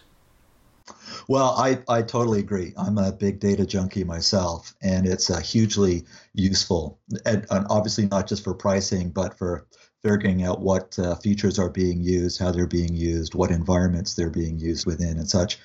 Well, 1.29 1.55
I, 1.59 1.83
I 1.89 2.01
totally 2.01 2.41
agree. 2.41 2.73
I'm 2.79 2.97
a 2.97 3.13
big 3.13 3.41
data 3.41 3.67
junkie 3.67 4.05
myself, 4.05 4.75
and 4.81 5.07
it's 5.07 5.29
uh, 5.29 5.41
hugely 5.41 6.05
useful. 6.33 6.99
And, 7.27 7.45
and, 7.51 7.67
obviously, 7.69 8.07
not 8.07 8.27
just 8.27 8.43
for 8.43 8.55
pricing, 8.55 9.11
but 9.11 9.37
for 9.37 9.67
figuring 10.03 10.45
out 10.45 10.61
what 10.61 10.99
uh, 10.99 11.17
features 11.17 11.59
are 11.59 11.71
being 11.71 12.03
used, 12.03 12.39
how 12.39 12.53
they're 12.53 12.67
being 12.67 12.95
used, 12.95 13.35
what 13.35 13.51
environments 13.51 14.15
they're 14.15 14.31
being 14.31 14.59
used 14.59 14.87
within, 14.87 15.19
and 15.19 15.29
such. 15.29 15.59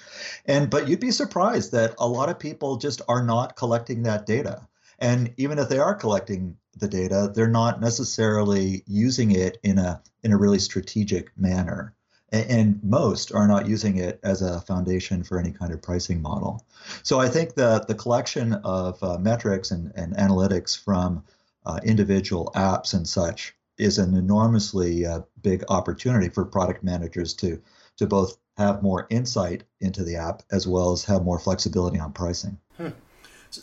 And 0.45 0.69
but 0.69 0.87
you'd 0.87 0.99
be 0.99 1.11
surprised 1.11 1.71
that 1.71 1.95
a 1.99 2.07
lot 2.07 2.29
of 2.29 2.39
people 2.39 2.77
just 2.77 3.01
are 3.07 3.23
not 3.23 3.55
collecting 3.55 4.03
that 4.03 4.25
data. 4.25 4.67
And 4.99 5.33
even 5.37 5.59
if 5.59 5.69
they 5.69 5.79
are 5.79 5.95
collecting 5.95 6.57
the 6.77 6.87
data, 6.87 7.31
they're 7.33 7.47
not 7.47 7.81
necessarily 7.81 8.83
using 8.87 9.31
it 9.31 9.57
in 9.63 9.77
a 9.77 10.01
in 10.23 10.31
a 10.31 10.37
really 10.37 10.59
strategic 10.59 11.37
manner. 11.37 11.93
And, 12.31 12.83
most 12.83 13.31
are 13.31 13.47
not 13.47 13.67
using 13.67 13.97
it 13.97 14.19
as 14.23 14.41
a 14.41 14.59
foundation 14.61 15.23
for 15.23 15.37
any 15.37 15.51
kind 15.51 15.71
of 15.71 15.83
pricing 15.83 16.19
model. 16.19 16.65
So 17.03 17.19
I 17.19 17.29
think 17.29 17.53
that 17.55 17.87
the 17.87 17.93
collection 17.93 18.53
of 18.53 19.03
uh, 19.03 19.19
metrics 19.19 19.69
and, 19.69 19.91
and 19.95 20.15
analytics 20.15 20.75
from 20.75 21.23
uh, 21.63 21.79
individual 21.83 22.51
apps 22.55 22.95
and 22.95 23.07
such 23.07 23.53
is 23.77 23.97
an 23.97 24.15
enormously 24.15 25.05
uh, 25.05 25.21
big 25.41 25.63
opportunity 25.69 26.29
for 26.29 26.45
product 26.45 26.83
managers 26.83 27.33
to 27.35 27.61
to 27.97 28.07
both 28.07 28.37
have 28.57 28.83
more 28.83 29.07
insight 29.09 29.63
into 29.81 30.03
the 30.03 30.15
app 30.15 30.43
as 30.51 30.67
well 30.67 30.91
as 30.91 31.03
have 31.05 31.23
more 31.23 31.39
flexibility 31.39 31.99
on 31.99 32.11
pricing. 32.11 32.57
Hmm. 32.77 32.89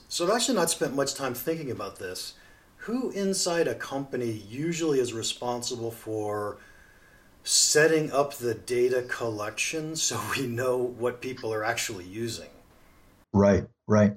So 0.09 0.25
I've 0.25 0.37
actually 0.37 0.55
not 0.57 0.71
spent 0.71 0.95
much 0.95 1.15
time 1.15 1.35
thinking 1.35 1.71
about 1.71 1.99
this. 1.99 2.35
Who 2.85 3.11
inside 3.11 3.69
a 3.69 3.75
company 3.75 4.31
usually 4.49 5.01
is 5.01 5.13
responsible 5.13 5.91
for 5.91 6.59
setting 7.43 8.13
up 8.13 8.35
the 8.35 8.55
data 8.55 9.03
collection 9.09 9.97
so 9.97 10.21
we 10.37 10.47
know 10.47 10.77
what 10.77 11.21
people 11.21 11.53
are 11.53 11.65
actually 11.65 12.05
using? 12.05 12.49
Right, 13.33 13.67
right. 13.87 14.17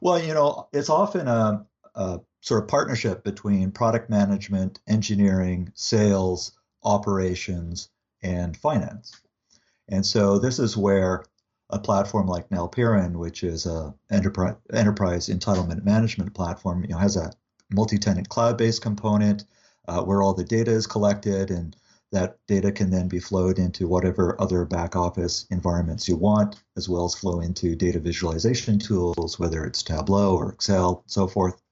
Well, 0.00 0.18
you 0.18 0.32
know, 0.34 0.68
it's 0.72 0.90
often 0.90 1.28
a, 1.28 1.66
a 1.94 2.20
sort 2.44 2.62
of 2.62 2.68
partnership 2.68 3.24
between 3.24 3.70
product 3.70 4.10
management, 4.10 4.78
engineering, 4.86 5.72
sales, 5.74 6.52
operations, 6.82 7.88
and 8.22 8.54
finance. 8.54 9.18
And 9.88 10.04
so 10.04 10.38
this 10.38 10.58
is 10.58 10.76
where 10.76 11.24
a 11.70 11.78
platform 11.78 12.26
like 12.26 12.50
Nalpeiron, 12.50 13.16
which 13.16 13.44
is 13.44 13.64
a 13.64 13.94
enterprise, 14.10 14.56
enterprise 14.74 15.30
entitlement 15.30 15.84
management 15.84 16.34
platform, 16.34 16.82
you 16.82 16.88
know, 16.88 16.98
has 16.98 17.16
a 17.16 17.32
multi-tenant 17.70 18.28
cloud-based 18.28 18.82
component 18.82 19.46
uh, 19.88 20.02
where 20.02 20.20
all 20.20 20.34
the 20.34 20.44
data 20.44 20.70
is 20.70 20.86
collected, 20.86 21.50
and 21.50 21.74
that 22.12 22.36
data 22.46 22.70
can 22.70 22.90
then 22.90 23.08
be 23.08 23.18
flowed 23.18 23.58
into 23.58 23.88
whatever 23.88 24.38
other 24.38 24.66
back 24.66 24.96
office 24.96 25.46
environments 25.50 26.06
you 26.06 26.16
want, 26.16 26.62
as 26.76 26.90
well 26.90 27.06
as 27.06 27.14
flow 27.14 27.40
into 27.40 27.74
data 27.74 27.98
visualization 27.98 28.78
tools, 28.78 29.38
whether 29.38 29.64
it's 29.64 29.82
Tableau 29.82 30.36
or 30.36 30.52
Excel, 30.52 31.04
so 31.06 31.26
forth, 31.26 31.62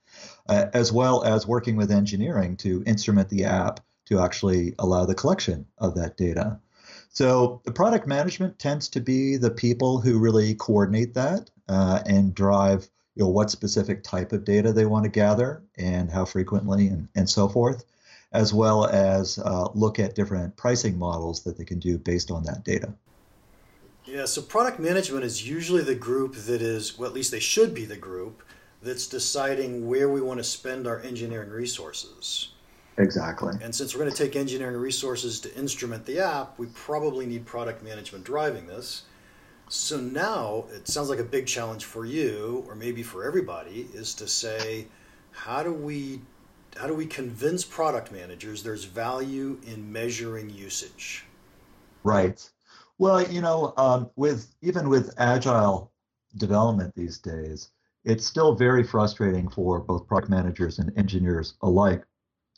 uh, 0.49 0.67
as 0.75 0.93
well 0.93 1.23
as 1.25 1.47
working 1.47 1.77
with 1.77 1.91
engineering 1.91 2.57
to 2.57 2.83
instrument 2.87 3.29
the 3.29 3.45
app 3.45 3.81
to 4.07 4.19
actually 4.19 4.75
allow 4.79 5.05
the 5.05 5.15
collection 5.15 5.67
of 5.79 5.95
that 5.95 6.17
data. 6.17 6.59
So 7.11 7.61
the 7.65 7.73
product 7.73 8.07
management 8.07 8.59
tends 8.59 8.89
to 8.89 9.01
be 9.01 9.37
the 9.37 9.51
people 9.51 10.01
who 10.01 10.19
really 10.19 10.55
coordinate 10.55 11.15
that 11.15 11.51
uh, 11.69 12.01
and 12.07 12.35
drive 12.35 12.89
you 13.15 13.25
know 13.25 13.29
what 13.29 13.51
specific 13.51 14.03
type 14.03 14.33
of 14.33 14.45
data 14.45 14.73
they 14.73 14.87
want 14.87 15.05
to 15.05 15.11
gather 15.11 15.63
and 15.77 16.11
how 16.11 16.25
frequently 16.25 16.87
and, 16.89 17.09
and 17.15 17.29
so 17.29 17.49
forth, 17.49 17.85
as 18.33 18.55
well 18.55 18.87
as 18.87 19.39
uh, 19.39 19.69
look 19.75 19.99
at 19.99 20.15
different 20.15 20.57
pricing 20.57 20.99
models 20.99 21.43
that 21.43 21.59
they 21.59 21.65
can 21.65 21.79
do 21.79 21.99
based 21.99 22.31
on 22.31 22.43
that 22.45 22.65
data. 22.65 22.95
Yeah, 24.05 24.25
so 24.25 24.43
product 24.43 24.81
management 24.81 25.25
is 25.25 25.47
usually 25.47 25.83
the 25.83 25.95
group 25.95 26.35
that 26.35 26.61
is, 26.61 26.99
well, 26.99 27.09
at 27.09 27.15
least 27.15 27.31
they 27.31 27.39
should 27.41 27.73
be 27.75 27.85
the 27.85 27.97
group 27.97 28.43
that's 28.83 29.07
deciding 29.07 29.87
where 29.87 30.09
we 30.09 30.21
want 30.21 30.39
to 30.39 30.45
spend 30.45 30.87
our 30.87 31.01
engineering 31.01 31.51
resources. 31.51 32.49
Exactly. 32.99 33.55
And 33.63 33.75
since 33.75 33.95
we're 33.95 34.01
going 34.01 34.13
to 34.13 34.17
take 34.17 34.37
engineering 34.37 34.77
resources 34.77 35.41
to 35.41 35.55
instrument 35.57 36.05
the 36.05 36.21
app, 36.21 36.59
we 36.59 36.67
probably 36.67 37.25
need 37.27 37.47
product 37.47 37.83
management 37.83 38.25
driving 38.25 38.67
this. 38.67 39.05
So 39.69 39.99
now 39.99 40.67
it 40.75 40.87
sounds 40.87 41.09
like 41.09 41.19
a 41.19 41.25
big 41.25 41.47
challenge 41.47 41.85
for 41.85 42.05
you, 42.05 42.65
or 42.69 42.75
maybe 42.75 43.03
for 43.03 43.25
everybody, 43.25 43.89
is 43.95 44.15
to 44.17 44.29
say, 44.29 44.87
how 45.31 45.63
do 45.63 45.73
we 45.73 46.21
how 46.77 46.87
do 46.87 46.95
we 46.95 47.07
convince 47.07 47.65
product 47.65 48.13
managers 48.13 48.63
there's 48.63 48.85
value 48.85 49.61
in 49.67 49.93
measuring 49.93 50.51
usage? 50.51 51.25
Right. 52.03 52.49
Well, 52.99 53.23
you 53.31 53.41
know, 53.41 53.75
um, 53.77 54.11
with 54.17 54.55
even 54.63 54.89
with 54.89 55.15
agile 55.19 55.91
development 56.37 56.95
these 56.95 57.19
days, 57.19 57.71
it's 58.05 58.27
still 58.27 58.55
very 58.55 58.83
frustrating 58.83 59.49
for 59.49 59.81
both 59.81 60.07
product 60.07 60.31
managers 60.31 60.79
and 60.79 60.97
engineers 60.97 61.55
alike 61.63 62.05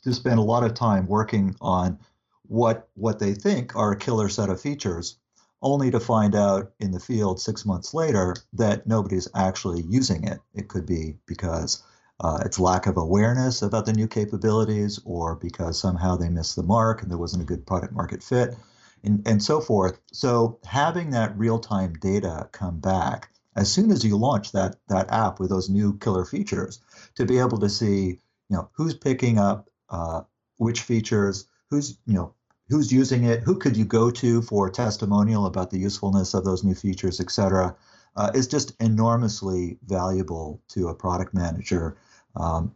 to 0.03 0.13
spend 0.13 0.39
a 0.39 0.43
lot 0.43 0.63
of 0.63 0.73
time 0.73 1.07
working 1.07 1.55
on 1.61 1.99
what 2.47 2.89
what 2.93 3.19
they 3.19 3.33
think 3.33 3.75
are 3.75 3.91
a 3.91 3.97
killer 3.97 4.29
set 4.29 4.49
of 4.49 4.61
features, 4.61 5.17
only 5.61 5.89
to 5.89 5.99
find 5.99 6.35
out 6.35 6.71
in 6.79 6.91
the 6.91 6.99
field 6.99 7.39
six 7.39 7.65
months 7.65 7.93
later 7.93 8.35
that 8.53 8.85
nobody's 8.85 9.27
actually 9.35 9.81
using 9.81 10.23
it. 10.23 10.39
It 10.53 10.67
could 10.67 10.85
be 10.85 11.15
because 11.25 11.83
uh, 12.19 12.43
it's 12.45 12.59
lack 12.59 12.85
of 12.85 12.97
awareness 12.97 13.61
about 13.61 13.85
the 13.85 13.93
new 13.93 14.07
capabilities, 14.07 14.99
or 15.05 15.35
because 15.35 15.79
somehow 15.79 16.15
they 16.15 16.29
missed 16.29 16.55
the 16.55 16.63
mark 16.63 17.01
and 17.01 17.09
there 17.09 17.17
wasn't 17.17 17.43
a 17.43 17.45
good 17.45 17.65
product 17.65 17.93
market 17.93 18.23
fit, 18.23 18.55
and, 19.03 19.27
and 19.27 19.41
so 19.41 19.59
forth. 19.59 19.99
So 20.11 20.59
having 20.65 21.09
that 21.11 21.37
real 21.37 21.59
time 21.59 21.93
data 21.99 22.47
come 22.51 22.79
back 22.79 23.31
as 23.55 23.71
soon 23.71 23.91
as 23.91 24.03
you 24.03 24.17
launch 24.17 24.51
that 24.51 24.75
that 24.87 25.09
app 25.11 25.39
with 25.39 25.49
those 25.49 25.69
new 25.69 25.97
killer 25.97 26.25
features, 26.25 26.79
to 27.15 27.25
be 27.25 27.37
able 27.39 27.59
to 27.59 27.69
see 27.69 28.19
you 28.49 28.57
know 28.57 28.69
who's 28.73 28.93
picking 28.93 29.37
up 29.37 29.69
uh, 29.89 30.21
which 30.57 30.81
features, 30.81 31.47
who's 31.69 31.97
you 32.05 32.13
know 32.13 32.33
who's 32.69 32.91
using 32.91 33.23
it, 33.23 33.41
who 33.41 33.57
could 33.57 33.77
you 33.77 33.85
go 33.85 34.09
to 34.09 34.41
for 34.41 34.69
testimonial 34.69 35.45
about 35.45 35.69
the 35.69 35.79
usefulness 35.79 36.33
of 36.33 36.43
those 36.43 36.63
new 36.63 36.75
features, 36.75 37.19
et 37.19 37.29
cetera, 37.29 37.75
uh, 38.15 38.31
is 38.33 38.47
just 38.47 38.73
enormously 38.81 39.77
valuable 39.85 40.61
to 40.69 40.87
a 40.87 40.95
product 40.95 41.33
manager, 41.33 41.97
um, 42.35 42.73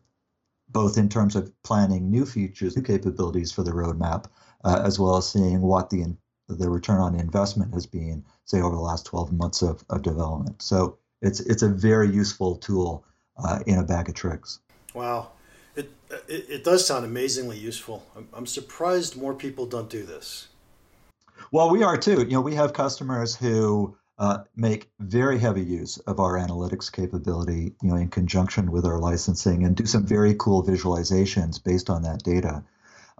both 0.69 0.97
in 0.97 1.09
terms 1.09 1.35
of 1.35 1.51
planning 1.63 2.11
new 2.11 2.25
features, 2.25 2.75
new 2.75 2.83
capabilities 2.83 3.51
for 3.51 3.63
the 3.63 3.71
roadmap, 3.71 4.25
uh, 4.63 4.81
as 4.85 4.99
well 4.99 5.17
as 5.17 5.27
seeing 5.27 5.61
what 5.61 5.89
the 5.89 6.03
the 6.57 6.69
return 6.69 6.99
on 6.99 7.15
investment 7.15 7.73
has 7.73 7.85
been, 7.85 8.23
say, 8.45 8.61
over 8.61 8.75
the 8.75 8.81
last 8.81 9.05
12 9.05 9.31
months 9.33 9.61
of, 9.61 9.83
of 9.89 10.01
development. 10.01 10.61
So 10.61 10.97
it's 11.21 11.39
it's 11.41 11.63
a 11.63 11.69
very 11.69 12.09
useful 12.09 12.55
tool 12.55 13.03
uh, 13.37 13.59
in 13.65 13.77
a 13.77 13.83
bag 13.83 14.09
of 14.09 14.15
tricks. 14.15 14.59
Wow. 14.93 15.31
It, 15.75 15.91
it, 16.27 16.45
it 16.49 16.63
does 16.63 16.85
sound 16.85 17.05
amazingly 17.05 17.57
useful. 17.57 18.05
I'm, 18.15 18.27
I'm 18.33 18.45
surprised 18.45 19.15
more 19.15 19.33
people 19.33 19.65
don't 19.65 19.89
do 19.89 20.03
this. 20.03 20.47
Well, 21.51 21.69
we 21.69 21.83
are 21.83 21.97
too. 21.97 22.21
You 22.21 22.31
know, 22.31 22.41
we 22.41 22.55
have 22.55 22.73
customers 22.73 23.35
who 23.35 23.95
uh, 24.17 24.39
make 24.55 24.91
very 24.99 25.39
heavy 25.39 25.63
use 25.63 25.97
of 25.99 26.19
our 26.19 26.37
analytics 26.37 26.91
capability, 26.91 27.73
you 27.81 27.89
know, 27.89 27.95
in 27.95 28.09
conjunction 28.09 28.71
with 28.71 28.85
our 28.85 28.99
licensing, 28.99 29.63
and 29.63 29.75
do 29.75 29.85
some 29.85 30.05
very 30.05 30.35
cool 30.37 30.63
visualizations 30.63 31.63
based 31.63 31.89
on 31.89 32.03
that 32.03 32.23
data. 32.23 32.63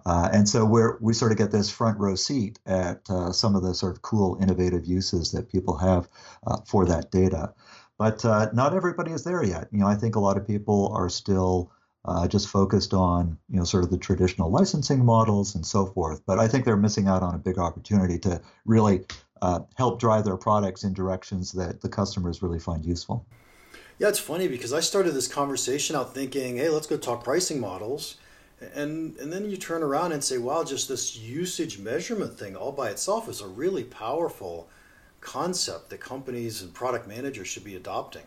Uh, 0.06 0.28
and 0.32 0.48
so 0.48 0.64
we 0.64 0.82
we 1.00 1.12
sort 1.12 1.32
of 1.32 1.38
get 1.38 1.50
this 1.50 1.70
front 1.70 1.98
row 1.98 2.14
seat 2.14 2.58
at 2.66 3.08
uh, 3.10 3.32
some 3.32 3.54
of 3.56 3.62
the 3.62 3.74
sort 3.74 3.94
of 3.94 4.02
cool, 4.02 4.38
innovative 4.40 4.86
uses 4.86 5.32
that 5.32 5.50
people 5.50 5.76
have 5.76 6.08
uh, 6.46 6.58
for 6.66 6.86
that 6.86 7.10
data. 7.10 7.52
But 7.98 8.24
uh, 8.24 8.50
not 8.54 8.74
everybody 8.74 9.12
is 9.12 9.24
there 9.24 9.44
yet. 9.44 9.68
You 9.72 9.80
know, 9.80 9.86
I 9.86 9.94
think 9.94 10.16
a 10.16 10.20
lot 10.20 10.36
of 10.36 10.46
people 10.46 10.90
are 10.94 11.08
still 11.08 11.70
uh, 12.04 12.26
just 12.26 12.48
focused 12.48 12.94
on 12.94 13.36
you 13.50 13.58
know 13.58 13.64
sort 13.64 13.84
of 13.84 13.90
the 13.90 13.98
traditional 13.98 14.50
licensing 14.50 15.04
models 15.04 15.54
and 15.54 15.66
so 15.66 15.86
forth. 15.86 16.22
But 16.26 16.38
I 16.38 16.48
think 16.48 16.64
they're 16.64 16.76
missing 16.76 17.08
out 17.08 17.22
on 17.22 17.34
a 17.34 17.38
big 17.38 17.58
opportunity 17.58 18.18
to 18.20 18.40
really 18.64 19.04
uh, 19.42 19.60
help 19.76 20.00
drive 20.00 20.24
their 20.24 20.36
products 20.36 20.84
in 20.84 20.92
directions 20.92 21.52
that 21.52 21.80
the 21.80 21.88
customers 21.88 22.42
really 22.42 22.58
find 22.58 22.84
useful. 22.84 23.26
Yeah, 23.98 24.08
it's 24.08 24.18
funny 24.18 24.48
because 24.48 24.72
I 24.72 24.80
started 24.80 25.12
this 25.12 25.28
conversation 25.28 25.94
out 25.94 26.14
thinking, 26.14 26.56
hey, 26.56 26.70
let's 26.70 26.86
go 26.86 26.96
talk 26.96 27.22
pricing 27.22 27.60
models. 27.60 28.16
And, 28.74 29.16
and 29.16 29.32
then 29.32 29.50
you 29.50 29.56
turn 29.56 29.82
around 29.82 30.12
and 30.12 30.22
say, 30.22 30.38
wow, 30.38 30.64
just 30.64 30.88
this 30.88 31.16
usage 31.16 31.78
measurement 31.78 32.38
thing 32.38 32.56
all 32.56 32.72
by 32.72 32.90
itself 32.90 33.28
is 33.28 33.40
a 33.40 33.46
really 33.46 33.84
powerful 33.84 34.68
concept 35.20 35.90
that 35.90 36.00
companies 36.00 36.62
and 36.62 36.72
product 36.74 37.08
managers 37.08 37.48
should 37.48 37.64
be 37.64 37.76
adopting. 37.76 38.24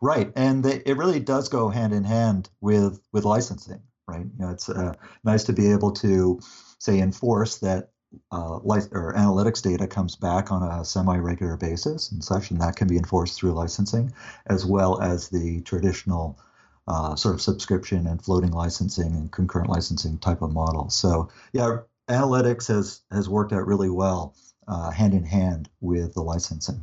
Right, 0.00 0.32
and 0.34 0.66
it 0.66 0.96
really 0.96 1.20
does 1.20 1.48
go 1.48 1.68
hand 1.68 1.92
in 1.92 2.02
hand 2.02 2.50
with 2.60 3.00
with 3.12 3.24
licensing, 3.24 3.80
right? 4.08 4.24
You 4.24 4.44
know, 4.44 4.50
it's 4.50 4.68
uh, 4.68 4.94
nice 5.22 5.44
to 5.44 5.52
be 5.52 5.70
able 5.70 5.92
to 5.92 6.40
say 6.78 6.98
enforce 6.98 7.58
that 7.58 7.90
uh, 8.32 8.58
li- 8.64 8.88
or 8.90 9.14
analytics 9.14 9.62
data 9.62 9.86
comes 9.86 10.16
back 10.16 10.50
on 10.50 10.62
a 10.62 10.84
semi-regular 10.84 11.56
basis 11.56 12.10
and 12.10 12.24
such, 12.24 12.50
and 12.50 12.60
that 12.60 12.74
can 12.74 12.88
be 12.88 12.96
enforced 12.96 13.38
through 13.38 13.52
licensing, 13.52 14.12
as 14.46 14.66
well 14.66 15.00
as 15.00 15.28
the 15.28 15.60
traditional 15.62 16.40
uh, 16.88 17.14
sort 17.14 17.34
of 17.34 17.40
subscription 17.40 18.06
and 18.06 18.24
floating 18.24 18.50
licensing 18.50 19.12
and 19.12 19.30
concurrent 19.30 19.70
licensing 19.70 20.18
type 20.18 20.42
of 20.42 20.50
model. 20.52 20.90
So 20.90 21.28
yeah, 21.52 21.78
analytics 22.08 22.66
has 22.68 23.02
has 23.12 23.28
worked 23.28 23.52
out 23.52 23.66
really 23.66 23.90
well 23.90 24.34
uh, 24.66 24.90
hand 24.90 25.14
in 25.14 25.24
hand 25.24 25.68
with 25.80 26.14
the 26.14 26.22
licensing. 26.22 26.80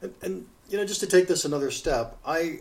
And, 0.00 0.14
and 0.22 0.46
you 0.68 0.78
know, 0.78 0.86
just 0.86 1.00
to 1.00 1.06
take 1.06 1.28
this 1.28 1.44
another 1.44 1.70
step, 1.70 2.16
I 2.24 2.60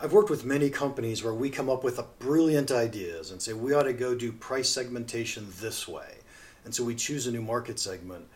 I've 0.00 0.12
worked 0.12 0.30
with 0.30 0.44
many 0.44 0.70
companies 0.70 1.24
where 1.24 1.34
we 1.34 1.50
come 1.50 1.68
up 1.68 1.82
with 1.82 2.00
brilliant 2.18 2.70
ideas 2.70 3.32
and 3.32 3.42
say 3.42 3.52
we 3.52 3.74
ought 3.74 3.82
to 3.82 3.92
go 3.92 4.14
do 4.14 4.32
price 4.32 4.68
segmentation 4.68 5.48
this 5.60 5.88
way. 5.88 6.18
And 6.64 6.74
so 6.74 6.84
we 6.84 6.94
choose 6.94 7.26
a 7.26 7.32
new 7.32 7.42
market 7.42 7.78
segment. 7.78 8.26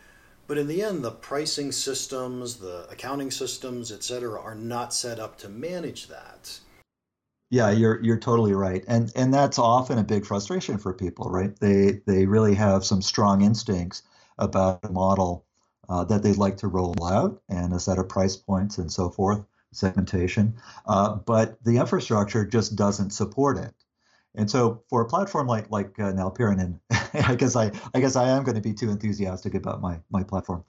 But 0.47 0.57
in 0.57 0.67
the 0.67 0.83
end, 0.83 1.03
the 1.03 1.11
pricing 1.11 1.71
systems, 1.71 2.55
the 2.55 2.87
accounting 2.89 3.31
systems, 3.31 3.91
et 3.91 4.03
cetera, 4.03 4.41
are 4.41 4.55
not 4.55 4.93
set 4.93 5.19
up 5.19 5.37
to 5.39 5.49
manage 5.49 6.07
that. 6.07 6.59
Yeah, 7.51 7.71
you're 7.71 8.01
you're 8.03 8.19
totally 8.19 8.53
right, 8.53 8.83
and 8.87 9.11
and 9.15 9.33
that's 9.33 9.57
often 9.57 9.97
a 9.97 10.03
big 10.03 10.25
frustration 10.25 10.77
for 10.77 10.93
people, 10.93 11.29
right? 11.31 11.55
They 11.59 12.01
they 12.05 12.25
really 12.27 12.53
have 12.55 12.85
some 12.85 13.01
strong 13.01 13.41
instincts 13.41 14.03
about 14.37 14.79
a 14.85 14.91
model 14.91 15.45
uh, 15.89 16.03
that 16.05 16.21
they'd 16.23 16.37
like 16.37 16.57
to 16.57 16.67
roll 16.67 16.95
out 17.03 17.41
and 17.49 17.73
a 17.73 17.79
set 17.79 17.97
of 17.97 18.07
price 18.07 18.35
points 18.37 18.77
and 18.77 18.91
so 18.91 19.09
forth, 19.09 19.43
segmentation, 19.71 20.55
uh, 20.85 21.15
but 21.15 21.61
the 21.63 21.77
infrastructure 21.77 22.45
just 22.45 22.75
doesn't 22.75 23.09
support 23.11 23.57
it. 23.57 23.73
And 24.35 24.49
so 24.49 24.83
for 24.89 25.01
a 25.01 25.07
platform 25.07 25.47
like 25.47 25.71
like 25.71 25.99
uh, 25.99 26.13
and 26.15 26.79
I 27.13 27.35
guess 27.35 27.55
I 27.55 27.71
I 27.95 27.99
guess 27.99 28.15
I 28.15 28.29
am 28.29 28.43
going 28.43 28.55
to 28.55 28.61
be 28.61 28.73
too 28.73 28.89
enthusiastic 28.91 29.55
about 29.55 29.81
my 29.81 29.99
my 30.11 30.23
platform, 30.23 30.63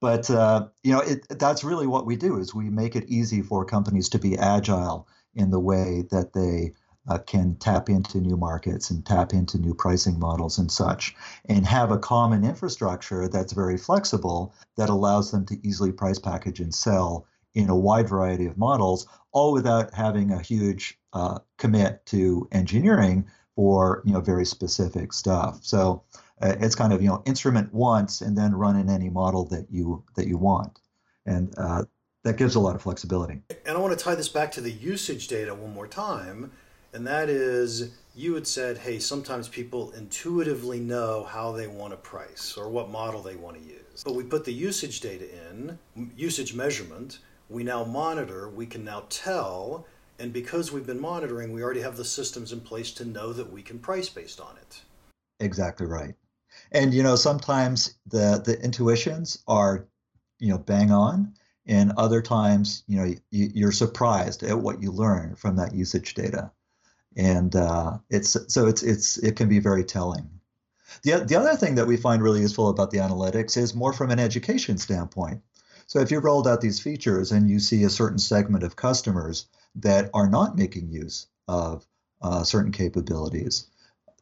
but 0.00 0.30
uh, 0.30 0.68
you 0.82 0.92
know 0.92 1.00
it, 1.00 1.26
that's 1.38 1.64
really 1.64 1.86
what 1.86 2.06
we 2.06 2.16
do 2.16 2.38
is 2.38 2.54
we 2.54 2.70
make 2.70 2.96
it 2.96 3.04
easy 3.08 3.42
for 3.42 3.64
companies 3.64 4.08
to 4.10 4.18
be 4.18 4.36
agile 4.38 5.08
in 5.36 5.50
the 5.50 5.60
way 5.60 6.04
that 6.10 6.32
they 6.32 6.72
uh, 7.08 7.18
can 7.18 7.56
tap 7.56 7.88
into 7.88 8.18
new 8.18 8.36
markets 8.36 8.90
and 8.90 9.06
tap 9.06 9.32
into 9.32 9.58
new 9.58 9.74
pricing 9.74 10.18
models 10.18 10.58
and 10.58 10.70
such, 10.70 11.14
and 11.44 11.66
have 11.66 11.90
a 11.90 11.98
common 11.98 12.44
infrastructure 12.44 13.28
that's 13.28 13.52
very 13.52 13.76
flexible 13.76 14.52
that 14.76 14.88
allows 14.88 15.30
them 15.30 15.46
to 15.46 15.58
easily 15.66 15.92
price 15.92 16.18
package 16.18 16.58
and 16.60 16.74
sell 16.74 17.26
in 17.54 17.70
a 17.70 17.76
wide 17.76 18.08
variety 18.08 18.46
of 18.46 18.58
models, 18.58 19.06
all 19.32 19.52
without 19.52 19.94
having 19.94 20.32
a 20.32 20.42
huge 20.42 20.98
uh, 21.12 21.38
commit 21.56 22.04
to 22.06 22.46
engineering 22.52 23.26
for 23.54 24.02
you 24.04 24.12
know 24.12 24.20
very 24.20 24.44
specific 24.44 25.12
stuff. 25.12 25.60
So 25.62 26.02
uh, 26.42 26.56
it's 26.60 26.74
kind 26.74 26.92
of 26.92 27.00
you 27.00 27.08
know 27.08 27.22
instrument 27.24 27.72
once 27.72 28.20
and 28.20 28.36
then 28.36 28.54
run 28.54 28.76
in 28.76 28.90
any 28.90 29.08
model 29.08 29.46
that 29.46 29.66
you 29.70 30.04
that 30.16 30.26
you 30.26 30.36
want, 30.38 30.80
and 31.24 31.54
uh, 31.56 31.84
that 32.26 32.36
gives 32.36 32.56
a 32.56 32.60
lot 32.60 32.74
of 32.74 32.82
flexibility. 32.82 33.40
And 33.64 33.76
I 33.76 33.78
want 33.78 33.96
to 33.96 34.04
tie 34.04 34.16
this 34.16 34.28
back 34.28 34.50
to 34.52 34.60
the 34.60 34.72
usage 34.72 35.28
data 35.28 35.54
one 35.54 35.72
more 35.72 35.86
time, 35.86 36.50
and 36.92 37.06
that 37.06 37.28
is 37.28 37.92
you 38.16 38.34
had 38.34 38.48
said, 38.48 38.78
hey, 38.78 38.98
sometimes 38.98 39.46
people 39.48 39.92
intuitively 39.92 40.80
know 40.80 41.22
how 41.22 41.52
they 41.52 41.68
want 41.68 41.92
to 41.92 41.96
price 41.96 42.56
or 42.56 42.68
what 42.68 42.90
model 42.90 43.22
they 43.22 43.36
want 43.36 43.56
to 43.56 43.62
use. 43.62 44.02
But 44.04 44.16
we 44.16 44.24
put 44.24 44.44
the 44.44 44.52
usage 44.52 45.00
data 45.00 45.26
in, 45.50 45.78
usage 46.16 46.52
measurement, 46.52 47.20
we 47.48 47.62
now 47.62 47.84
monitor, 47.84 48.48
we 48.48 48.66
can 48.66 48.84
now 48.84 49.04
tell, 49.08 49.86
and 50.18 50.32
because 50.32 50.72
we've 50.72 50.86
been 50.86 51.00
monitoring, 51.00 51.52
we 51.52 51.62
already 51.62 51.82
have 51.82 51.96
the 51.96 52.04
systems 52.04 52.52
in 52.52 52.60
place 52.60 52.90
to 52.92 53.04
know 53.04 53.32
that 53.32 53.52
we 53.52 53.62
can 53.62 53.78
price 53.78 54.08
based 54.08 54.40
on 54.40 54.56
it. 54.56 54.82
Exactly 55.38 55.86
right. 55.86 56.14
And 56.72 56.92
you 56.92 57.04
know, 57.04 57.14
sometimes 57.14 57.94
the 58.06 58.42
the 58.44 58.60
intuitions 58.64 59.44
are, 59.46 59.86
you 60.40 60.48
know, 60.48 60.58
bang 60.58 60.90
on, 60.90 61.34
and 61.66 61.92
other 61.96 62.22
times, 62.22 62.84
you 62.86 62.96
know, 62.96 63.14
you, 63.30 63.66
are 63.66 63.72
surprised 63.72 64.42
at 64.42 64.58
what 64.58 64.82
you 64.82 64.92
learn 64.92 65.34
from 65.34 65.56
that 65.56 65.74
usage 65.74 66.14
data, 66.14 66.52
and 67.16 67.54
uh, 67.56 67.98
it's 68.08 68.36
so 68.48 68.66
it's 68.66 68.82
it's 68.82 69.18
it 69.18 69.36
can 69.36 69.48
be 69.48 69.58
very 69.58 69.84
telling. 69.84 70.30
The, 71.02 71.24
the 71.26 71.36
other 71.36 71.56
thing 71.56 71.74
that 71.74 71.86
we 71.86 71.96
find 71.96 72.22
really 72.22 72.40
useful 72.40 72.68
about 72.68 72.90
the 72.90 72.98
analytics 72.98 73.56
is 73.56 73.74
more 73.74 73.92
from 73.92 74.10
an 74.10 74.20
education 74.20 74.78
standpoint. 74.78 75.42
So 75.86 76.00
if 76.00 76.10
you 76.10 76.20
rolled 76.20 76.48
out 76.48 76.60
these 76.60 76.80
features 76.80 77.32
and 77.32 77.50
you 77.50 77.60
see 77.60 77.84
a 77.84 77.90
certain 77.90 78.18
segment 78.18 78.64
of 78.64 78.76
customers 78.76 79.46
that 79.76 80.10
are 80.14 80.28
not 80.28 80.56
making 80.56 80.90
use 80.90 81.26
of 81.48 81.86
uh, 82.22 82.44
certain 82.44 82.72
capabilities, 82.72 83.66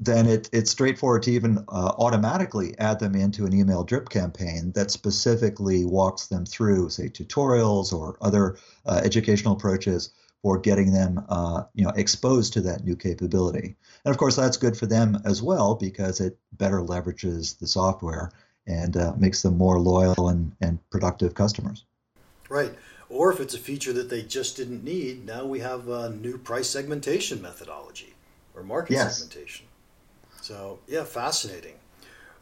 then 0.01 0.27
it, 0.27 0.51
it's 0.53 0.71
straightforward 0.71 1.23
to 1.23 1.31
even 1.31 1.59
uh, 1.69 1.93
automatically 1.99 2.77
add 2.79 2.99
them 2.99 3.15
into 3.15 3.47
an 3.47 3.55
email 3.55 3.85
drip 3.85 4.09
campaign 4.09 4.73
that 4.73 4.91
specifically 4.91 5.85
walks 5.85 6.27
them 6.27 6.45
through, 6.45 6.91
say, 6.91 7.09
tutorials 7.09 7.93
or 7.93 8.17
other 8.21 8.59
uh, 8.87 9.01
educational 9.05 9.55
approaches 9.55 10.11
for 10.43 10.59
getting 10.59 10.93
them, 10.93 11.25
uh, 11.29 11.63
you 11.75 11.85
know, 11.85 11.93
exposed 11.97 12.53
to 12.53 12.61
that 12.61 12.85
new 12.85 12.97
capability. 12.97 13.77
And 14.05 14.13
of 14.13 14.19
course, 14.19 14.37
that's 14.37 14.57
good 14.57 14.77
for 14.77 14.87
them 14.87 15.23
as 15.25 15.43
well 15.43 15.75
because 15.75 16.21
it 16.21 16.37
better 16.53 16.81
leverages 16.81 17.59
the 17.59 17.67
software 17.67 18.33
and 18.67 18.97
uh, 18.97 19.15
makes 19.17 19.43
them 19.43 19.57
more 19.57 19.81
loyal 19.81 20.29
and, 20.29 20.53
and 20.61 20.79
productive 20.91 21.35
customers. 21.35 21.85
Right. 22.49 22.75
Or 23.09 23.33
if 23.33 23.41
it's 23.41 23.55
a 23.55 23.59
feature 23.59 23.93
that 23.93 24.11
they 24.11 24.23
just 24.23 24.57
didn't 24.57 24.83
need, 24.83 25.25
now 25.25 25.45
we 25.45 25.61
have 25.61 25.89
a 25.89 26.11
new 26.11 26.37
price 26.37 26.69
segmentation 26.69 27.41
methodology 27.41 28.15
or 28.55 28.63
market 28.63 28.95
yes. 28.95 29.19
segmentation. 29.19 29.67
So 30.45 30.81
yeah, 30.87 31.05
fascinating. 31.05 31.77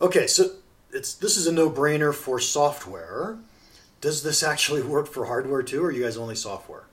Okay, 0.00 0.26
so 0.26 0.50
it's 0.92 1.14
this 1.14 1.36
is 1.36 1.46
a 1.46 1.52
no-brainer 1.52 2.12
for 2.12 2.40
software. 2.40 3.38
Does 4.00 4.24
this 4.24 4.42
actually 4.42 4.82
work 4.94 5.06
for 5.06 5.26
hardware 5.26 5.62
too, 5.62 5.84
or 5.84 5.86
are 5.86 5.92
you 5.92 6.02
guys 6.02 6.16
only 6.16 6.34
software? 6.34 6.86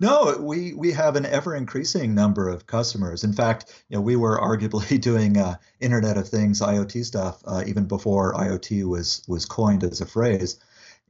No, 0.00 0.34
we 0.40 0.72
we 0.72 0.92
have 0.92 1.14
an 1.14 1.26
ever 1.26 1.54
increasing 1.54 2.14
number 2.14 2.48
of 2.48 2.66
customers. 2.66 3.22
In 3.22 3.34
fact, 3.34 3.84
you 3.90 3.98
know, 3.98 4.00
we 4.00 4.16
were 4.16 4.40
arguably 4.50 4.98
doing 4.98 5.36
uh, 5.36 5.56
Internet 5.80 6.16
of 6.16 6.26
Things 6.26 6.62
(IoT) 6.62 7.04
stuff 7.04 7.42
uh, 7.44 7.62
even 7.66 7.84
before 7.84 8.32
IoT 8.32 8.88
was 8.88 9.22
was 9.28 9.44
coined 9.44 9.84
as 9.84 10.00
a 10.00 10.06
phrase. 10.06 10.58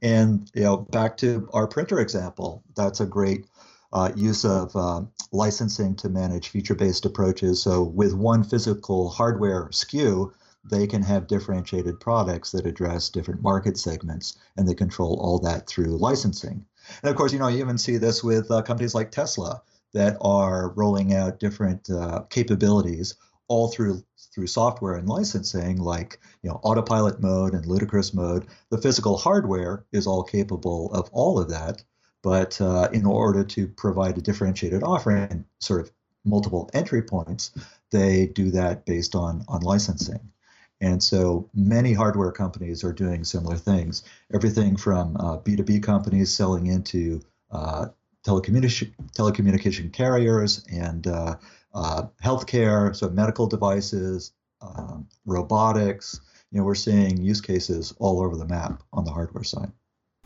And 0.01 0.51
you 0.53 0.63
know, 0.63 0.75
back 0.75 1.15
to 1.17 1.49
our 1.53 1.67
printer 1.67 2.01
example, 2.01 2.63
that's 2.75 2.99
a 2.99 3.05
great 3.05 3.45
uh, 3.93 4.11
use 4.15 4.45
of 4.45 4.75
uh, 4.75 5.01
licensing 5.31 5.95
to 5.95 6.09
manage 6.09 6.49
feature-based 6.49 7.05
approaches. 7.05 7.61
So 7.61 7.83
with 7.83 8.13
one 8.13 8.43
physical 8.43 9.09
hardware 9.09 9.69
SKU, 9.69 10.31
they 10.69 10.87
can 10.87 11.01
have 11.03 11.27
differentiated 11.27 11.99
products 11.99 12.51
that 12.51 12.65
address 12.65 13.09
different 13.09 13.41
market 13.41 13.77
segments, 13.77 14.37
and 14.57 14.67
they 14.67 14.73
control 14.73 15.19
all 15.21 15.39
that 15.39 15.67
through 15.67 15.97
licensing. 15.97 16.65
And 17.01 17.09
of 17.09 17.15
course, 17.15 17.33
you 17.33 17.39
know, 17.39 17.47
you 17.47 17.59
even 17.59 17.77
see 17.77 17.97
this 17.97 18.23
with 18.23 18.49
uh, 18.51 18.61
companies 18.61 18.95
like 18.95 19.11
Tesla 19.11 19.61
that 19.93 20.17
are 20.21 20.69
rolling 20.71 21.13
out 21.13 21.39
different 21.39 21.89
uh, 21.89 22.23
capabilities 22.29 23.15
all 23.47 23.69
through 23.69 24.03
through 24.33 24.47
software 24.47 24.95
and 24.95 25.07
licensing, 25.07 25.77
like 25.77 26.19
you 26.43 26.49
know, 26.49 26.59
autopilot 26.63 27.21
mode 27.21 27.53
and 27.53 27.65
ludicrous 27.65 28.13
mode. 28.13 28.45
The 28.69 28.77
physical 28.77 29.17
hardware 29.17 29.85
is 29.91 30.05
all 30.05 30.23
capable 30.23 30.91
of 30.91 31.09
all 31.11 31.39
of 31.39 31.49
that, 31.49 31.83
but 32.23 32.59
uh, 32.61 32.89
in 32.91 33.05
order 33.05 33.43
to 33.43 33.67
provide 33.67 34.17
a 34.17 34.21
differentiated 34.21 34.83
offering 34.83 35.27
and 35.29 35.45
sort 35.59 35.81
of 35.81 35.91
multiple 36.25 36.69
entry 36.73 37.01
points, 37.01 37.51
they 37.91 38.27
do 38.27 38.51
that 38.51 38.85
based 38.85 39.15
on 39.15 39.45
on 39.47 39.61
licensing. 39.61 40.31
And 40.79 41.01
so 41.01 41.49
many 41.55 41.93
hardware 41.93 42.31
companies 42.31 42.83
are 42.83 42.93
doing 42.93 43.23
similar 43.23 43.57
things. 43.57 44.03
Everything 44.33 44.77
from 44.77 45.17
uh, 45.17 45.37
B2B 45.39 45.81
companies 45.81 46.35
selling 46.35 46.67
into 46.67 47.21
uh, 47.49 47.87
telecommunication, 48.23 48.93
telecommunication 49.15 49.91
carriers 49.91 50.63
and 50.71 51.07
uh, 51.07 51.35
uh, 51.73 52.03
healthcare, 52.23 52.95
so 52.95 53.09
medical 53.09 53.47
devices, 53.47 54.33
um, 54.61 55.07
robotics. 55.25 56.19
You 56.51 56.59
know, 56.59 56.65
we're 56.65 56.75
seeing 56.75 57.17
use 57.17 57.41
cases 57.41 57.93
all 57.99 58.21
over 58.21 58.35
the 58.35 58.45
map 58.45 58.83
on 58.93 59.03
the 59.03 59.11
hardware 59.11 59.43
side. 59.43 59.71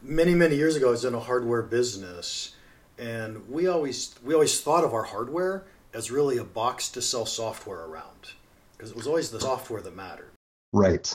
Many, 0.03 0.33
many 0.33 0.55
years 0.55 0.75
ago, 0.75 0.87
I 0.87 0.91
was 0.91 1.05
in 1.05 1.13
a 1.13 1.19
hardware 1.19 1.61
business, 1.61 2.55
and 2.97 3.47
we 3.47 3.67
always 3.67 4.15
we 4.23 4.33
always 4.33 4.59
thought 4.59 4.83
of 4.83 4.95
our 4.95 5.03
hardware 5.03 5.65
as 5.93 6.09
really 6.09 6.37
a 6.37 6.43
box 6.43 6.89
to 6.89 7.03
sell 7.03 7.27
software 7.27 7.85
around 7.85 8.31
because 8.75 8.89
it 8.89 8.97
was 8.97 9.05
always 9.05 9.29
the 9.29 9.39
software 9.39 9.79
that 9.81 9.95
mattered. 9.95 10.31
Right. 10.73 11.13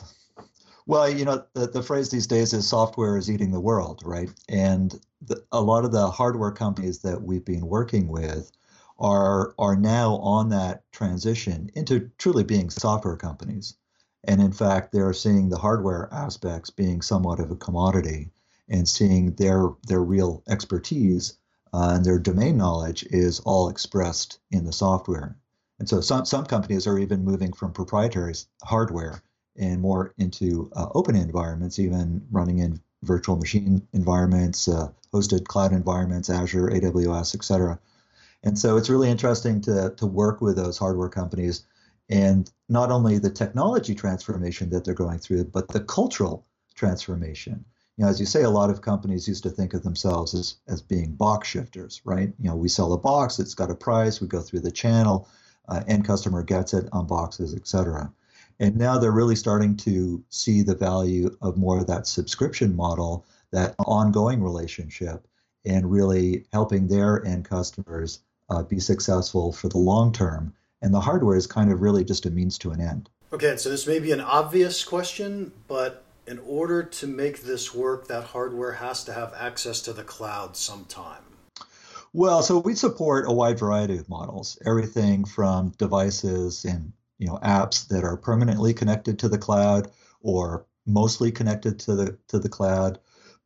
Well, 0.87 1.11
you 1.11 1.25
know, 1.25 1.44
the, 1.55 1.66
the 1.66 1.83
phrase 1.83 2.11
these 2.11 2.29
days 2.29 2.53
is 2.53 2.68
software 2.68 3.16
is 3.16 3.29
eating 3.29 3.51
the 3.51 3.59
world, 3.59 4.03
right? 4.05 4.31
And 4.49 4.94
the, 5.20 5.42
a 5.51 5.61
lot 5.61 5.85
of 5.85 5.90
the 5.90 6.09
hardware 6.09 6.53
companies 6.53 7.01
that 7.01 7.22
we've 7.22 7.44
been 7.44 7.66
working 7.66 8.07
with 8.07 8.53
are 9.01 9.53
are 9.59 9.75
now 9.75 10.14
on 10.18 10.51
that 10.51 10.85
transition 10.92 11.70
into 11.75 12.09
truly 12.18 12.44
being 12.44 12.70
software 12.70 13.16
companies. 13.16 13.75
And 14.22 14.40
in 14.40 14.53
fact, 14.53 14.92
they're 14.92 15.12
seeing 15.12 15.49
the 15.49 15.59
hardware 15.59 16.09
aspects 16.12 16.70
being 16.70 17.03
somewhat 17.03 17.40
of 17.40 17.51
a 17.51 17.57
commodity 17.57 18.31
and 18.68 18.88
seeing 18.88 19.33
their 19.35 19.70
their 19.87 20.02
real 20.02 20.42
expertise 20.48 21.38
uh, 21.72 21.92
and 21.94 22.05
their 22.05 22.18
domain 22.18 22.57
knowledge 22.57 23.05
is 23.11 23.40
all 23.40 23.68
expressed 23.68 24.38
in 24.50 24.64
the 24.64 24.72
software. 24.72 25.37
And 25.79 25.88
so 25.88 26.00
some, 26.00 26.24
some 26.24 26.46
companies 26.46 26.87
are 26.87 26.98
even 26.98 27.24
moving 27.24 27.52
from 27.52 27.72
proprietary 27.72 28.35
hardware 28.62 29.22
and 29.57 29.81
more 29.81 30.14
into 30.16 30.70
uh, 30.74 30.88
open 30.94 31.16
environments, 31.16 31.79
even 31.79 32.26
running 32.31 32.59
in 32.59 32.81
virtual 33.02 33.37
machine 33.37 33.87
environments, 33.92 34.68
uh, 34.68 34.88
hosted 35.12 35.46
cloud 35.46 35.72
environments, 35.72 36.31
Azure, 36.31 36.70
AWS, 36.70 37.35
et 37.35 37.44
cetera. 37.44 37.79
And 38.42 38.59
so 38.59 38.76
it's 38.76 38.90
really 38.90 39.11
interesting 39.11 39.61
to, 39.62 39.92
to 39.96 40.07
work 40.07 40.40
with 40.40 40.57
those 40.57 40.79
hardware 40.79 41.09
companies 41.09 41.64
and 42.09 42.50
not 42.68 42.90
only 42.90 43.18
the 43.18 43.31
technology 43.31 43.94
transformation 43.94 44.70
that 44.70 44.85
they're 44.85 44.94
going 44.94 45.18
through, 45.18 45.44
but 45.44 45.68
the 45.68 45.81
cultural 45.81 46.46
transformation. 46.74 47.64
You 47.96 48.04
know, 48.04 48.11
as 48.11 48.20
you 48.20 48.26
say, 48.26 48.42
a 48.42 48.50
lot 48.50 48.68
of 48.68 48.82
companies 48.82 49.26
used 49.26 49.42
to 49.44 49.50
think 49.50 49.72
of 49.72 49.82
themselves 49.82 50.35
as, 50.35 50.56
as 50.68 50.82
being 50.82 51.12
box 51.12 51.48
shifters, 51.48 52.02
right? 52.04 52.30
You 52.38 52.50
know, 52.50 52.56
we 52.56 52.68
sell 52.68 52.92
a 52.92 52.98
box, 52.98 53.38
it's 53.38 53.54
got 53.54 53.70
a 53.70 53.74
price, 53.74 54.20
we 54.20 54.28
go 54.28 54.40
through 54.40 54.61
the 54.61 54.70
channel, 54.70 55.28
uh, 55.68 55.82
end 55.88 56.04
customer 56.06 56.42
gets 56.42 56.74
it 56.74 56.88
on 56.92 57.06
boxes, 57.06 57.54
et 57.54 57.66
cetera. 57.66 58.12
And 58.61 58.76
now 58.76 58.98
they're 58.98 59.12
really 59.12 59.37
starting 59.37 59.76
to 59.78 60.22
see 60.28 60.62
the 60.62 60.74
value 60.74 61.35
of 61.40 61.56
more 61.56 61.78
of 61.78 61.87
that 61.87 62.06
subscription 62.06 62.76
model, 62.76 63.24
that 63.52 63.74
ongoing 63.78 64.42
relationship, 64.42 65.26
and 65.64 65.90
really 65.90 66.44
helping 66.52 66.88
their 66.88 67.24
end 67.24 67.44
customers 67.44 68.20
uh, 68.50 68.62
be 68.62 68.78
successful 68.78 69.52
for 69.52 69.68
the 69.68 69.78
long 69.78 70.12
term. 70.12 70.52
And 70.82 70.92
the 70.92 71.00
hardware 71.00 71.37
is 71.37 71.46
kind 71.46 71.72
of 71.72 71.80
really 71.80 72.04
just 72.04 72.26
a 72.26 72.30
means 72.30 72.59
to 72.59 72.70
an 72.70 72.80
end. 72.80 73.09
Okay, 73.32 73.56
so 73.56 73.70
this 73.70 73.87
may 73.87 73.98
be 73.98 74.12
an 74.12 74.20
obvious 74.20 74.85
question, 74.85 75.52
but 75.66 76.04
in 76.26 76.38
order 76.40 76.82
to 76.82 77.06
make 77.06 77.42
this 77.42 77.74
work, 77.74 78.08
that 78.08 78.24
hardware 78.24 78.72
has 78.72 79.04
to 79.04 79.12
have 79.12 79.32
access 79.38 79.80
to 79.82 79.92
the 79.92 80.02
cloud 80.02 80.56
sometime. 80.56 81.22
Well, 82.12 82.42
so 82.42 82.58
we 82.58 82.74
support 82.74 83.26
a 83.28 83.32
wide 83.32 83.58
variety 83.58 83.98
of 83.98 84.08
models, 84.08 84.58
everything 84.64 85.24
from 85.24 85.70
devices 85.78 86.64
and 86.64 86.92
you 87.18 87.26
know 87.26 87.38
apps 87.42 87.88
that 87.88 88.04
are 88.04 88.16
permanently 88.16 88.74
connected 88.74 89.18
to 89.20 89.28
the 89.28 89.38
cloud 89.38 89.90
or 90.20 90.66
mostly 90.86 91.30
connected 91.30 91.78
to 91.80 91.94
the 91.94 92.18
to 92.28 92.38
the 92.38 92.48
cloud. 92.48 92.98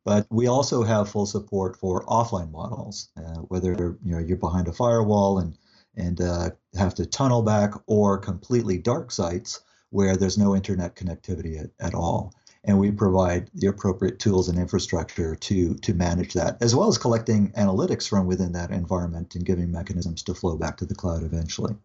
But 0.03 0.25
we 0.31 0.47
also 0.47 0.83
have 0.83 1.09
full 1.09 1.25
support 1.25 1.77
for 1.77 2.05
offline 2.05 2.51
models, 2.51 3.09
uh, 3.17 3.41
whether 3.49 3.73
you 4.03 4.11
know 4.13 4.19
you're 4.19 4.37
behind 4.37 4.67
a 4.67 4.73
firewall 4.73 5.39
and 5.39 5.57
and 5.95 6.21
uh, 6.21 6.51
have 6.77 6.95
to 6.95 7.05
tunnel 7.05 7.41
back, 7.41 7.73
or 7.87 8.17
completely 8.17 8.77
dark 8.77 9.11
sites 9.11 9.61
where 9.89 10.15
there's 10.15 10.37
no 10.37 10.55
internet 10.55 10.95
connectivity 10.95 11.61
at, 11.61 11.69
at 11.85 11.93
all 11.93 12.33
and 12.63 12.77
we 12.77 12.91
provide 12.91 13.49
the 13.55 13.67
appropriate 13.67 14.19
tools 14.19 14.47
and 14.47 14.59
infrastructure 14.59 15.35
to 15.35 15.75
to 15.75 15.93
manage 15.93 16.33
that, 16.33 16.57
as 16.61 16.75
well 16.75 16.87
as 16.87 16.97
collecting 16.97 17.51
analytics 17.53 18.07
from 18.07 18.27
within 18.27 18.51
that 18.51 18.71
environment 18.71 19.35
and 19.35 19.45
giving 19.45 19.71
mechanisms 19.71 20.21
to 20.23 20.33
flow 20.33 20.55
back 20.55 20.77
to 20.77 20.85
the 20.85 20.95
cloud 20.95 21.23
eventually. 21.23 21.75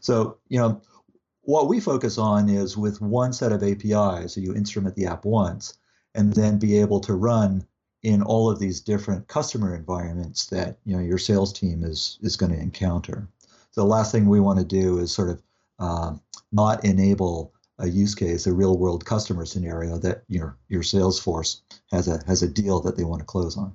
So, 0.00 0.38
you 0.48 0.58
know, 0.58 0.80
what 1.42 1.68
we 1.68 1.80
focus 1.80 2.16
on 2.18 2.48
is 2.48 2.76
with 2.76 3.00
one 3.00 3.32
set 3.32 3.52
of 3.52 3.62
APIs, 3.62 4.34
so 4.34 4.40
you 4.40 4.54
instrument 4.54 4.96
the 4.96 5.06
app 5.06 5.24
once, 5.24 5.74
and 6.14 6.32
then 6.32 6.58
be 6.58 6.78
able 6.78 7.00
to 7.00 7.14
run 7.14 7.66
in 8.02 8.22
all 8.22 8.50
of 8.50 8.58
these 8.58 8.80
different 8.80 9.26
customer 9.28 9.74
environments 9.74 10.46
that 10.46 10.78
you 10.84 10.94
know 10.94 11.02
your 11.02 11.18
sales 11.18 11.52
team 11.52 11.82
is 11.82 12.18
is 12.22 12.36
going 12.36 12.52
to 12.52 12.60
encounter. 12.60 13.28
The 13.74 13.84
last 13.84 14.12
thing 14.12 14.28
we 14.28 14.40
want 14.40 14.58
to 14.60 14.64
do 14.64 14.98
is 14.98 15.12
sort 15.12 15.30
of 15.30 15.42
uh, 15.80 16.14
not 16.52 16.84
enable 16.84 17.53
a 17.78 17.88
use 17.88 18.14
case, 18.14 18.46
a 18.46 18.52
real 18.52 18.78
world 18.78 19.04
customer 19.04 19.44
scenario 19.44 19.98
that 19.98 20.22
your 20.28 20.56
your 20.68 20.82
sales 20.82 21.18
force 21.18 21.62
has 21.90 22.08
a 22.08 22.22
has 22.26 22.42
a 22.42 22.48
deal 22.48 22.80
that 22.80 22.96
they 22.96 23.04
want 23.04 23.20
to 23.20 23.26
close 23.26 23.56
on. 23.56 23.74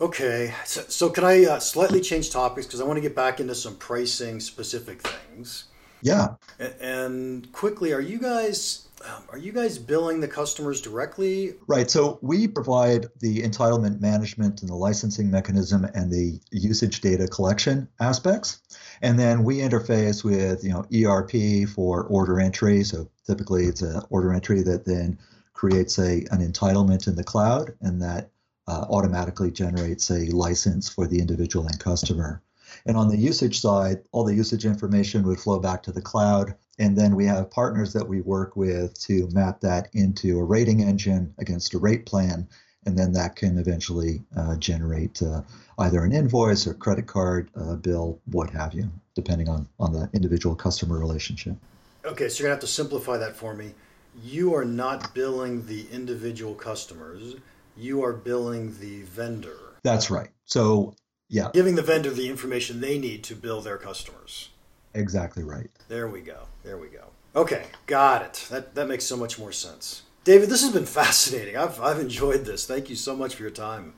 Okay, 0.00 0.54
so, 0.64 0.80
so 0.88 1.10
can 1.10 1.24
I 1.24 1.44
uh, 1.44 1.58
slightly 1.60 2.00
change 2.00 2.30
topics 2.30 2.66
because 2.66 2.80
I 2.80 2.84
want 2.84 2.96
to 2.96 3.02
get 3.02 3.14
back 3.14 3.38
into 3.38 3.54
some 3.54 3.76
pricing 3.76 4.40
specific 4.40 5.02
things. 5.02 5.64
Yeah. 6.02 6.34
And, 6.80 7.50
quickly, 7.52 7.92
are 7.92 8.00
you 8.00 8.18
guys 8.18 8.86
um, 9.02 9.22
are 9.30 9.38
you 9.38 9.52
guys 9.52 9.78
billing 9.78 10.20
the 10.20 10.28
customers 10.28 10.82
directly? 10.82 11.54
Right. 11.66 11.90
So 11.90 12.18
we 12.20 12.46
provide 12.46 13.06
the 13.20 13.40
entitlement 13.42 14.00
management 14.00 14.60
and 14.60 14.68
the 14.68 14.74
licensing 14.74 15.30
mechanism 15.30 15.84
and 15.94 16.12
the 16.12 16.38
usage 16.50 17.00
data 17.00 17.26
collection 17.26 17.88
aspects. 17.98 18.60
And 19.00 19.18
then 19.18 19.42
we 19.42 19.58
interface 19.58 20.22
with, 20.22 20.62
you 20.62 20.70
know, 20.70 20.84
ERP 20.94 21.68
for 21.68 22.04
order 22.04 22.40
entry. 22.40 22.84
So 22.84 23.08
typically 23.26 23.64
it's 23.64 23.82
an 23.82 24.02
order 24.10 24.34
entry 24.34 24.62
that 24.62 24.84
then 24.84 25.18
creates 25.54 25.98
a 25.98 26.26
an 26.30 26.46
entitlement 26.46 27.06
in 27.06 27.16
the 27.16 27.24
cloud 27.24 27.72
and 27.80 28.02
that 28.02 28.30
uh, 28.66 28.86
automatically 28.90 29.50
generates 29.50 30.10
a 30.10 30.26
license 30.26 30.88
for 30.88 31.06
the 31.06 31.18
individual 31.18 31.66
and 31.66 31.80
customer. 31.80 32.42
And 32.86 32.96
on 32.96 33.08
the 33.08 33.16
usage 33.16 33.60
side, 33.60 34.02
all 34.12 34.24
the 34.24 34.34
usage 34.34 34.64
information 34.64 35.22
would 35.24 35.40
flow 35.40 35.58
back 35.58 35.82
to 35.84 35.92
the 35.92 36.02
cloud. 36.02 36.54
And 36.78 36.96
then 36.96 37.14
we 37.14 37.26
have 37.26 37.50
partners 37.50 37.92
that 37.92 38.08
we 38.08 38.20
work 38.22 38.56
with 38.56 38.98
to 39.00 39.28
map 39.32 39.60
that 39.60 39.88
into 39.92 40.38
a 40.38 40.44
rating 40.44 40.82
engine 40.82 41.34
against 41.38 41.74
a 41.74 41.78
rate 41.78 42.06
plan. 42.06 42.48
And 42.86 42.98
then 42.98 43.12
that 43.12 43.36
can 43.36 43.58
eventually 43.58 44.22
uh, 44.36 44.56
generate 44.56 45.22
uh, 45.22 45.42
either 45.78 46.02
an 46.02 46.12
invoice 46.12 46.66
or 46.66 46.74
credit 46.74 47.06
card 47.06 47.50
uh, 47.54 47.76
bill, 47.76 48.18
what 48.26 48.50
have 48.50 48.72
you, 48.72 48.90
depending 49.14 49.48
on, 49.48 49.68
on 49.78 49.92
the 49.92 50.08
individual 50.14 50.54
customer 50.54 50.98
relationship. 50.98 51.56
Okay, 52.04 52.28
so 52.28 52.40
you're 52.40 52.48
going 52.48 52.58
to 52.58 52.60
have 52.60 52.60
to 52.60 52.66
simplify 52.66 53.18
that 53.18 53.36
for 53.36 53.54
me. 53.54 53.74
You 54.22 54.54
are 54.54 54.64
not 54.64 55.14
billing 55.14 55.66
the 55.66 55.86
individual 55.92 56.54
customers, 56.54 57.36
you 57.76 58.02
are 58.02 58.12
billing 58.12 58.74
the 58.80 59.02
vendor. 59.02 59.58
That's 59.82 60.10
right. 60.10 60.30
So, 60.44 60.94
yeah. 61.30 61.48
Giving 61.54 61.76
the 61.76 61.82
vendor 61.82 62.10
the 62.10 62.28
information 62.28 62.80
they 62.80 62.98
need 62.98 63.22
to 63.24 63.36
bill 63.36 63.60
their 63.60 63.78
customers. 63.78 64.50
Exactly 64.94 65.44
right. 65.44 65.70
There 65.88 66.08
we 66.08 66.20
go. 66.20 66.40
There 66.64 66.76
we 66.76 66.88
go. 66.88 67.04
Okay, 67.36 67.66
got 67.86 68.22
it. 68.22 68.46
That, 68.50 68.74
that 68.74 68.88
makes 68.88 69.04
so 69.04 69.16
much 69.16 69.38
more 69.38 69.52
sense. 69.52 70.02
David, 70.24 70.50
this 70.50 70.62
has 70.62 70.72
been 70.72 70.86
fascinating. 71.02 71.56
I've, 71.56 71.80
I've 71.80 72.00
enjoyed 72.00 72.44
this. 72.44 72.66
Thank 72.66 72.90
you 72.90 72.96
so 72.96 73.14
much 73.14 73.36
for 73.36 73.42
your 73.42 73.52
time. 73.52 73.94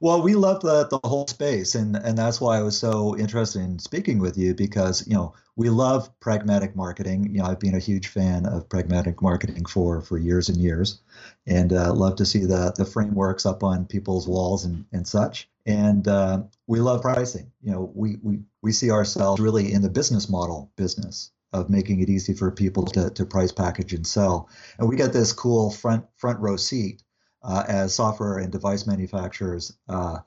Well, 0.00 0.20
we 0.20 0.34
love 0.34 0.60
the, 0.60 0.86
the 0.88 1.00
whole 1.08 1.26
space, 1.26 1.74
and, 1.74 1.96
and 1.96 2.18
that's 2.18 2.38
why 2.38 2.58
I 2.58 2.62
was 2.62 2.76
so 2.76 3.16
interested 3.16 3.62
in 3.62 3.78
speaking 3.78 4.18
with 4.18 4.36
you 4.36 4.52
because, 4.52 5.06
you 5.06 5.14
know, 5.14 5.32
we 5.56 5.70
love 5.70 6.10
pragmatic 6.20 6.76
marketing. 6.76 7.30
You 7.32 7.38
know, 7.38 7.46
I've 7.46 7.60
been 7.60 7.76
a 7.76 7.78
huge 7.78 8.08
fan 8.08 8.44
of 8.44 8.68
pragmatic 8.68 9.22
marketing 9.22 9.64
for, 9.64 10.02
for 10.02 10.18
years 10.18 10.50
and 10.50 10.58
years, 10.58 11.00
and 11.46 11.72
uh, 11.72 11.94
love 11.94 12.16
to 12.16 12.26
see 12.26 12.44
the, 12.44 12.74
the 12.76 12.84
frameworks 12.84 13.46
up 13.46 13.62
on 13.62 13.86
people's 13.86 14.28
walls 14.28 14.66
and, 14.66 14.84
and 14.92 15.08
such. 15.08 15.48
And 15.66 16.06
uh, 16.06 16.42
we 16.66 16.80
love 16.80 17.02
pricing. 17.02 17.50
You 17.62 17.72
know, 17.72 17.92
we, 17.94 18.16
we, 18.22 18.40
we 18.62 18.72
see 18.72 18.90
ourselves 18.90 19.40
really 19.40 19.72
in 19.72 19.82
the 19.82 19.88
business 19.88 20.28
model 20.28 20.70
business 20.76 21.30
of 21.52 21.70
making 21.70 22.00
it 22.00 22.10
easy 22.10 22.34
for 22.34 22.50
people 22.50 22.84
to, 22.84 23.10
to 23.10 23.24
price, 23.24 23.52
package, 23.52 23.94
and 23.94 24.06
sell. 24.06 24.48
And 24.78 24.88
we 24.88 24.96
get 24.96 25.12
this 25.12 25.32
cool 25.32 25.70
front 25.70 26.04
front 26.16 26.40
row 26.40 26.56
seat 26.56 27.02
uh, 27.42 27.64
as 27.68 27.94
software 27.94 28.38
and 28.38 28.50
device 28.50 28.86
manufacturers 28.86 29.72
uh, 29.88 30.18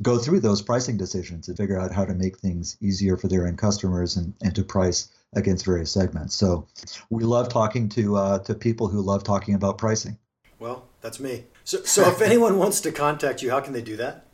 go 0.00 0.18
through 0.18 0.40
those 0.40 0.60
pricing 0.60 0.96
decisions 0.96 1.48
and 1.48 1.56
figure 1.56 1.78
out 1.78 1.92
how 1.92 2.04
to 2.04 2.14
make 2.14 2.38
things 2.38 2.76
easier 2.80 3.16
for 3.16 3.28
their 3.28 3.46
end 3.46 3.58
customers 3.58 4.16
and, 4.16 4.34
and 4.42 4.54
to 4.54 4.64
price 4.64 5.08
against 5.34 5.64
various 5.64 5.90
segments. 5.90 6.34
So 6.34 6.66
we 7.10 7.24
love 7.24 7.48
talking 7.48 7.88
to 7.90 8.16
uh, 8.16 8.38
to 8.40 8.54
people 8.54 8.88
who 8.88 9.00
love 9.00 9.24
talking 9.24 9.54
about 9.54 9.78
pricing. 9.78 10.18
Well, 10.58 10.88
that's 11.00 11.20
me. 11.20 11.44
So, 11.64 11.82
so 11.82 12.08
if 12.08 12.20
anyone 12.20 12.58
wants 12.58 12.80
to 12.82 12.92
contact 12.92 13.42
you, 13.42 13.50
how 13.50 13.60
can 13.60 13.72
they 13.72 13.82
do 13.82 13.96
that? 13.96 14.26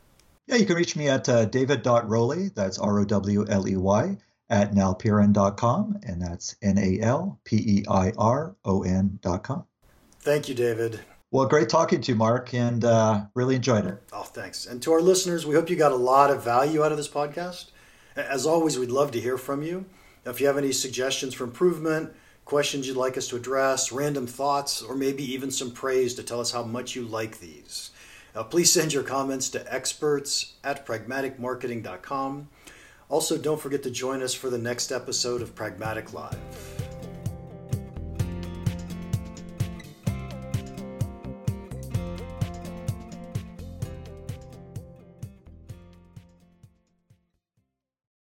Yeah, 0.49 0.55
you 0.55 0.65
can 0.65 0.77
reach 0.77 0.95
me 0.95 1.07
at 1.07 1.29
uh, 1.29 1.45
david.rowley, 1.45 2.49
that's 2.55 2.79
R 2.79 2.99
O 2.99 3.05
W 3.05 3.45
L 3.47 3.67
E 3.67 3.75
Y, 3.75 4.17
at 4.49 4.73
nalpeiron.com, 4.73 5.99
and 6.01 6.19
that's 6.19 6.55
N 6.63 6.79
A 6.79 6.99
L 7.01 7.39
P 7.43 7.57
E 7.57 7.85
I 7.87 8.11
R 8.17 8.55
O 8.65 8.81
N.com. 8.81 9.65
Thank 10.21 10.49
you, 10.49 10.55
David. 10.55 11.01
Well, 11.29 11.45
great 11.45 11.69
talking 11.69 12.01
to 12.01 12.11
you, 12.11 12.15
Mark, 12.15 12.51
and 12.55 12.83
uh, 12.83 13.25
really 13.35 13.57
enjoyed 13.57 13.85
it. 13.85 14.01
Oh, 14.11 14.23
thanks. 14.23 14.65
And 14.65 14.81
to 14.81 14.91
our 14.93 15.01
listeners, 15.01 15.45
we 15.45 15.53
hope 15.53 15.69
you 15.69 15.75
got 15.75 15.91
a 15.91 15.95
lot 15.95 16.31
of 16.31 16.43
value 16.43 16.83
out 16.83 16.91
of 16.91 16.97
this 16.97 17.07
podcast. 17.07 17.67
As 18.15 18.47
always, 18.47 18.79
we'd 18.79 18.89
love 18.89 19.11
to 19.11 19.21
hear 19.21 19.37
from 19.37 19.61
you. 19.61 19.85
If 20.25 20.41
you 20.41 20.47
have 20.47 20.57
any 20.57 20.71
suggestions 20.71 21.35
for 21.35 21.43
improvement, 21.43 22.11
questions 22.43 22.87
you'd 22.87 22.97
like 22.97 23.17
us 23.17 23.27
to 23.27 23.35
address, 23.35 23.91
random 23.91 24.25
thoughts, 24.25 24.81
or 24.81 24.95
maybe 24.95 25.23
even 25.31 25.51
some 25.51 25.69
praise 25.69 26.15
to 26.15 26.23
tell 26.23 26.41
us 26.41 26.51
how 26.51 26.63
much 26.63 26.95
you 26.95 27.03
like 27.03 27.39
these, 27.39 27.91
uh, 28.35 28.43
please 28.43 28.71
send 28.71 28.93
your 28.93 29.03
comments 29.03 29.49
to 29.49 29.73
experts 29.73 30.53
at 30.63 30.85
pragmaticmarketing.com. 30.85 32.49
Also, 33.09 33.37
don't 33.37 33.59
forget 33.59 33.83
to 33.83 33.91
join 33.91 34.21
us 34.21 34.33
for 34.33 34.49
the 34.49 34.57
next 34.57 34.91
episode 34.91 35.41
of 35.41 35.55
Pragmatic 35.55 36.13
Live. 36.13 36.37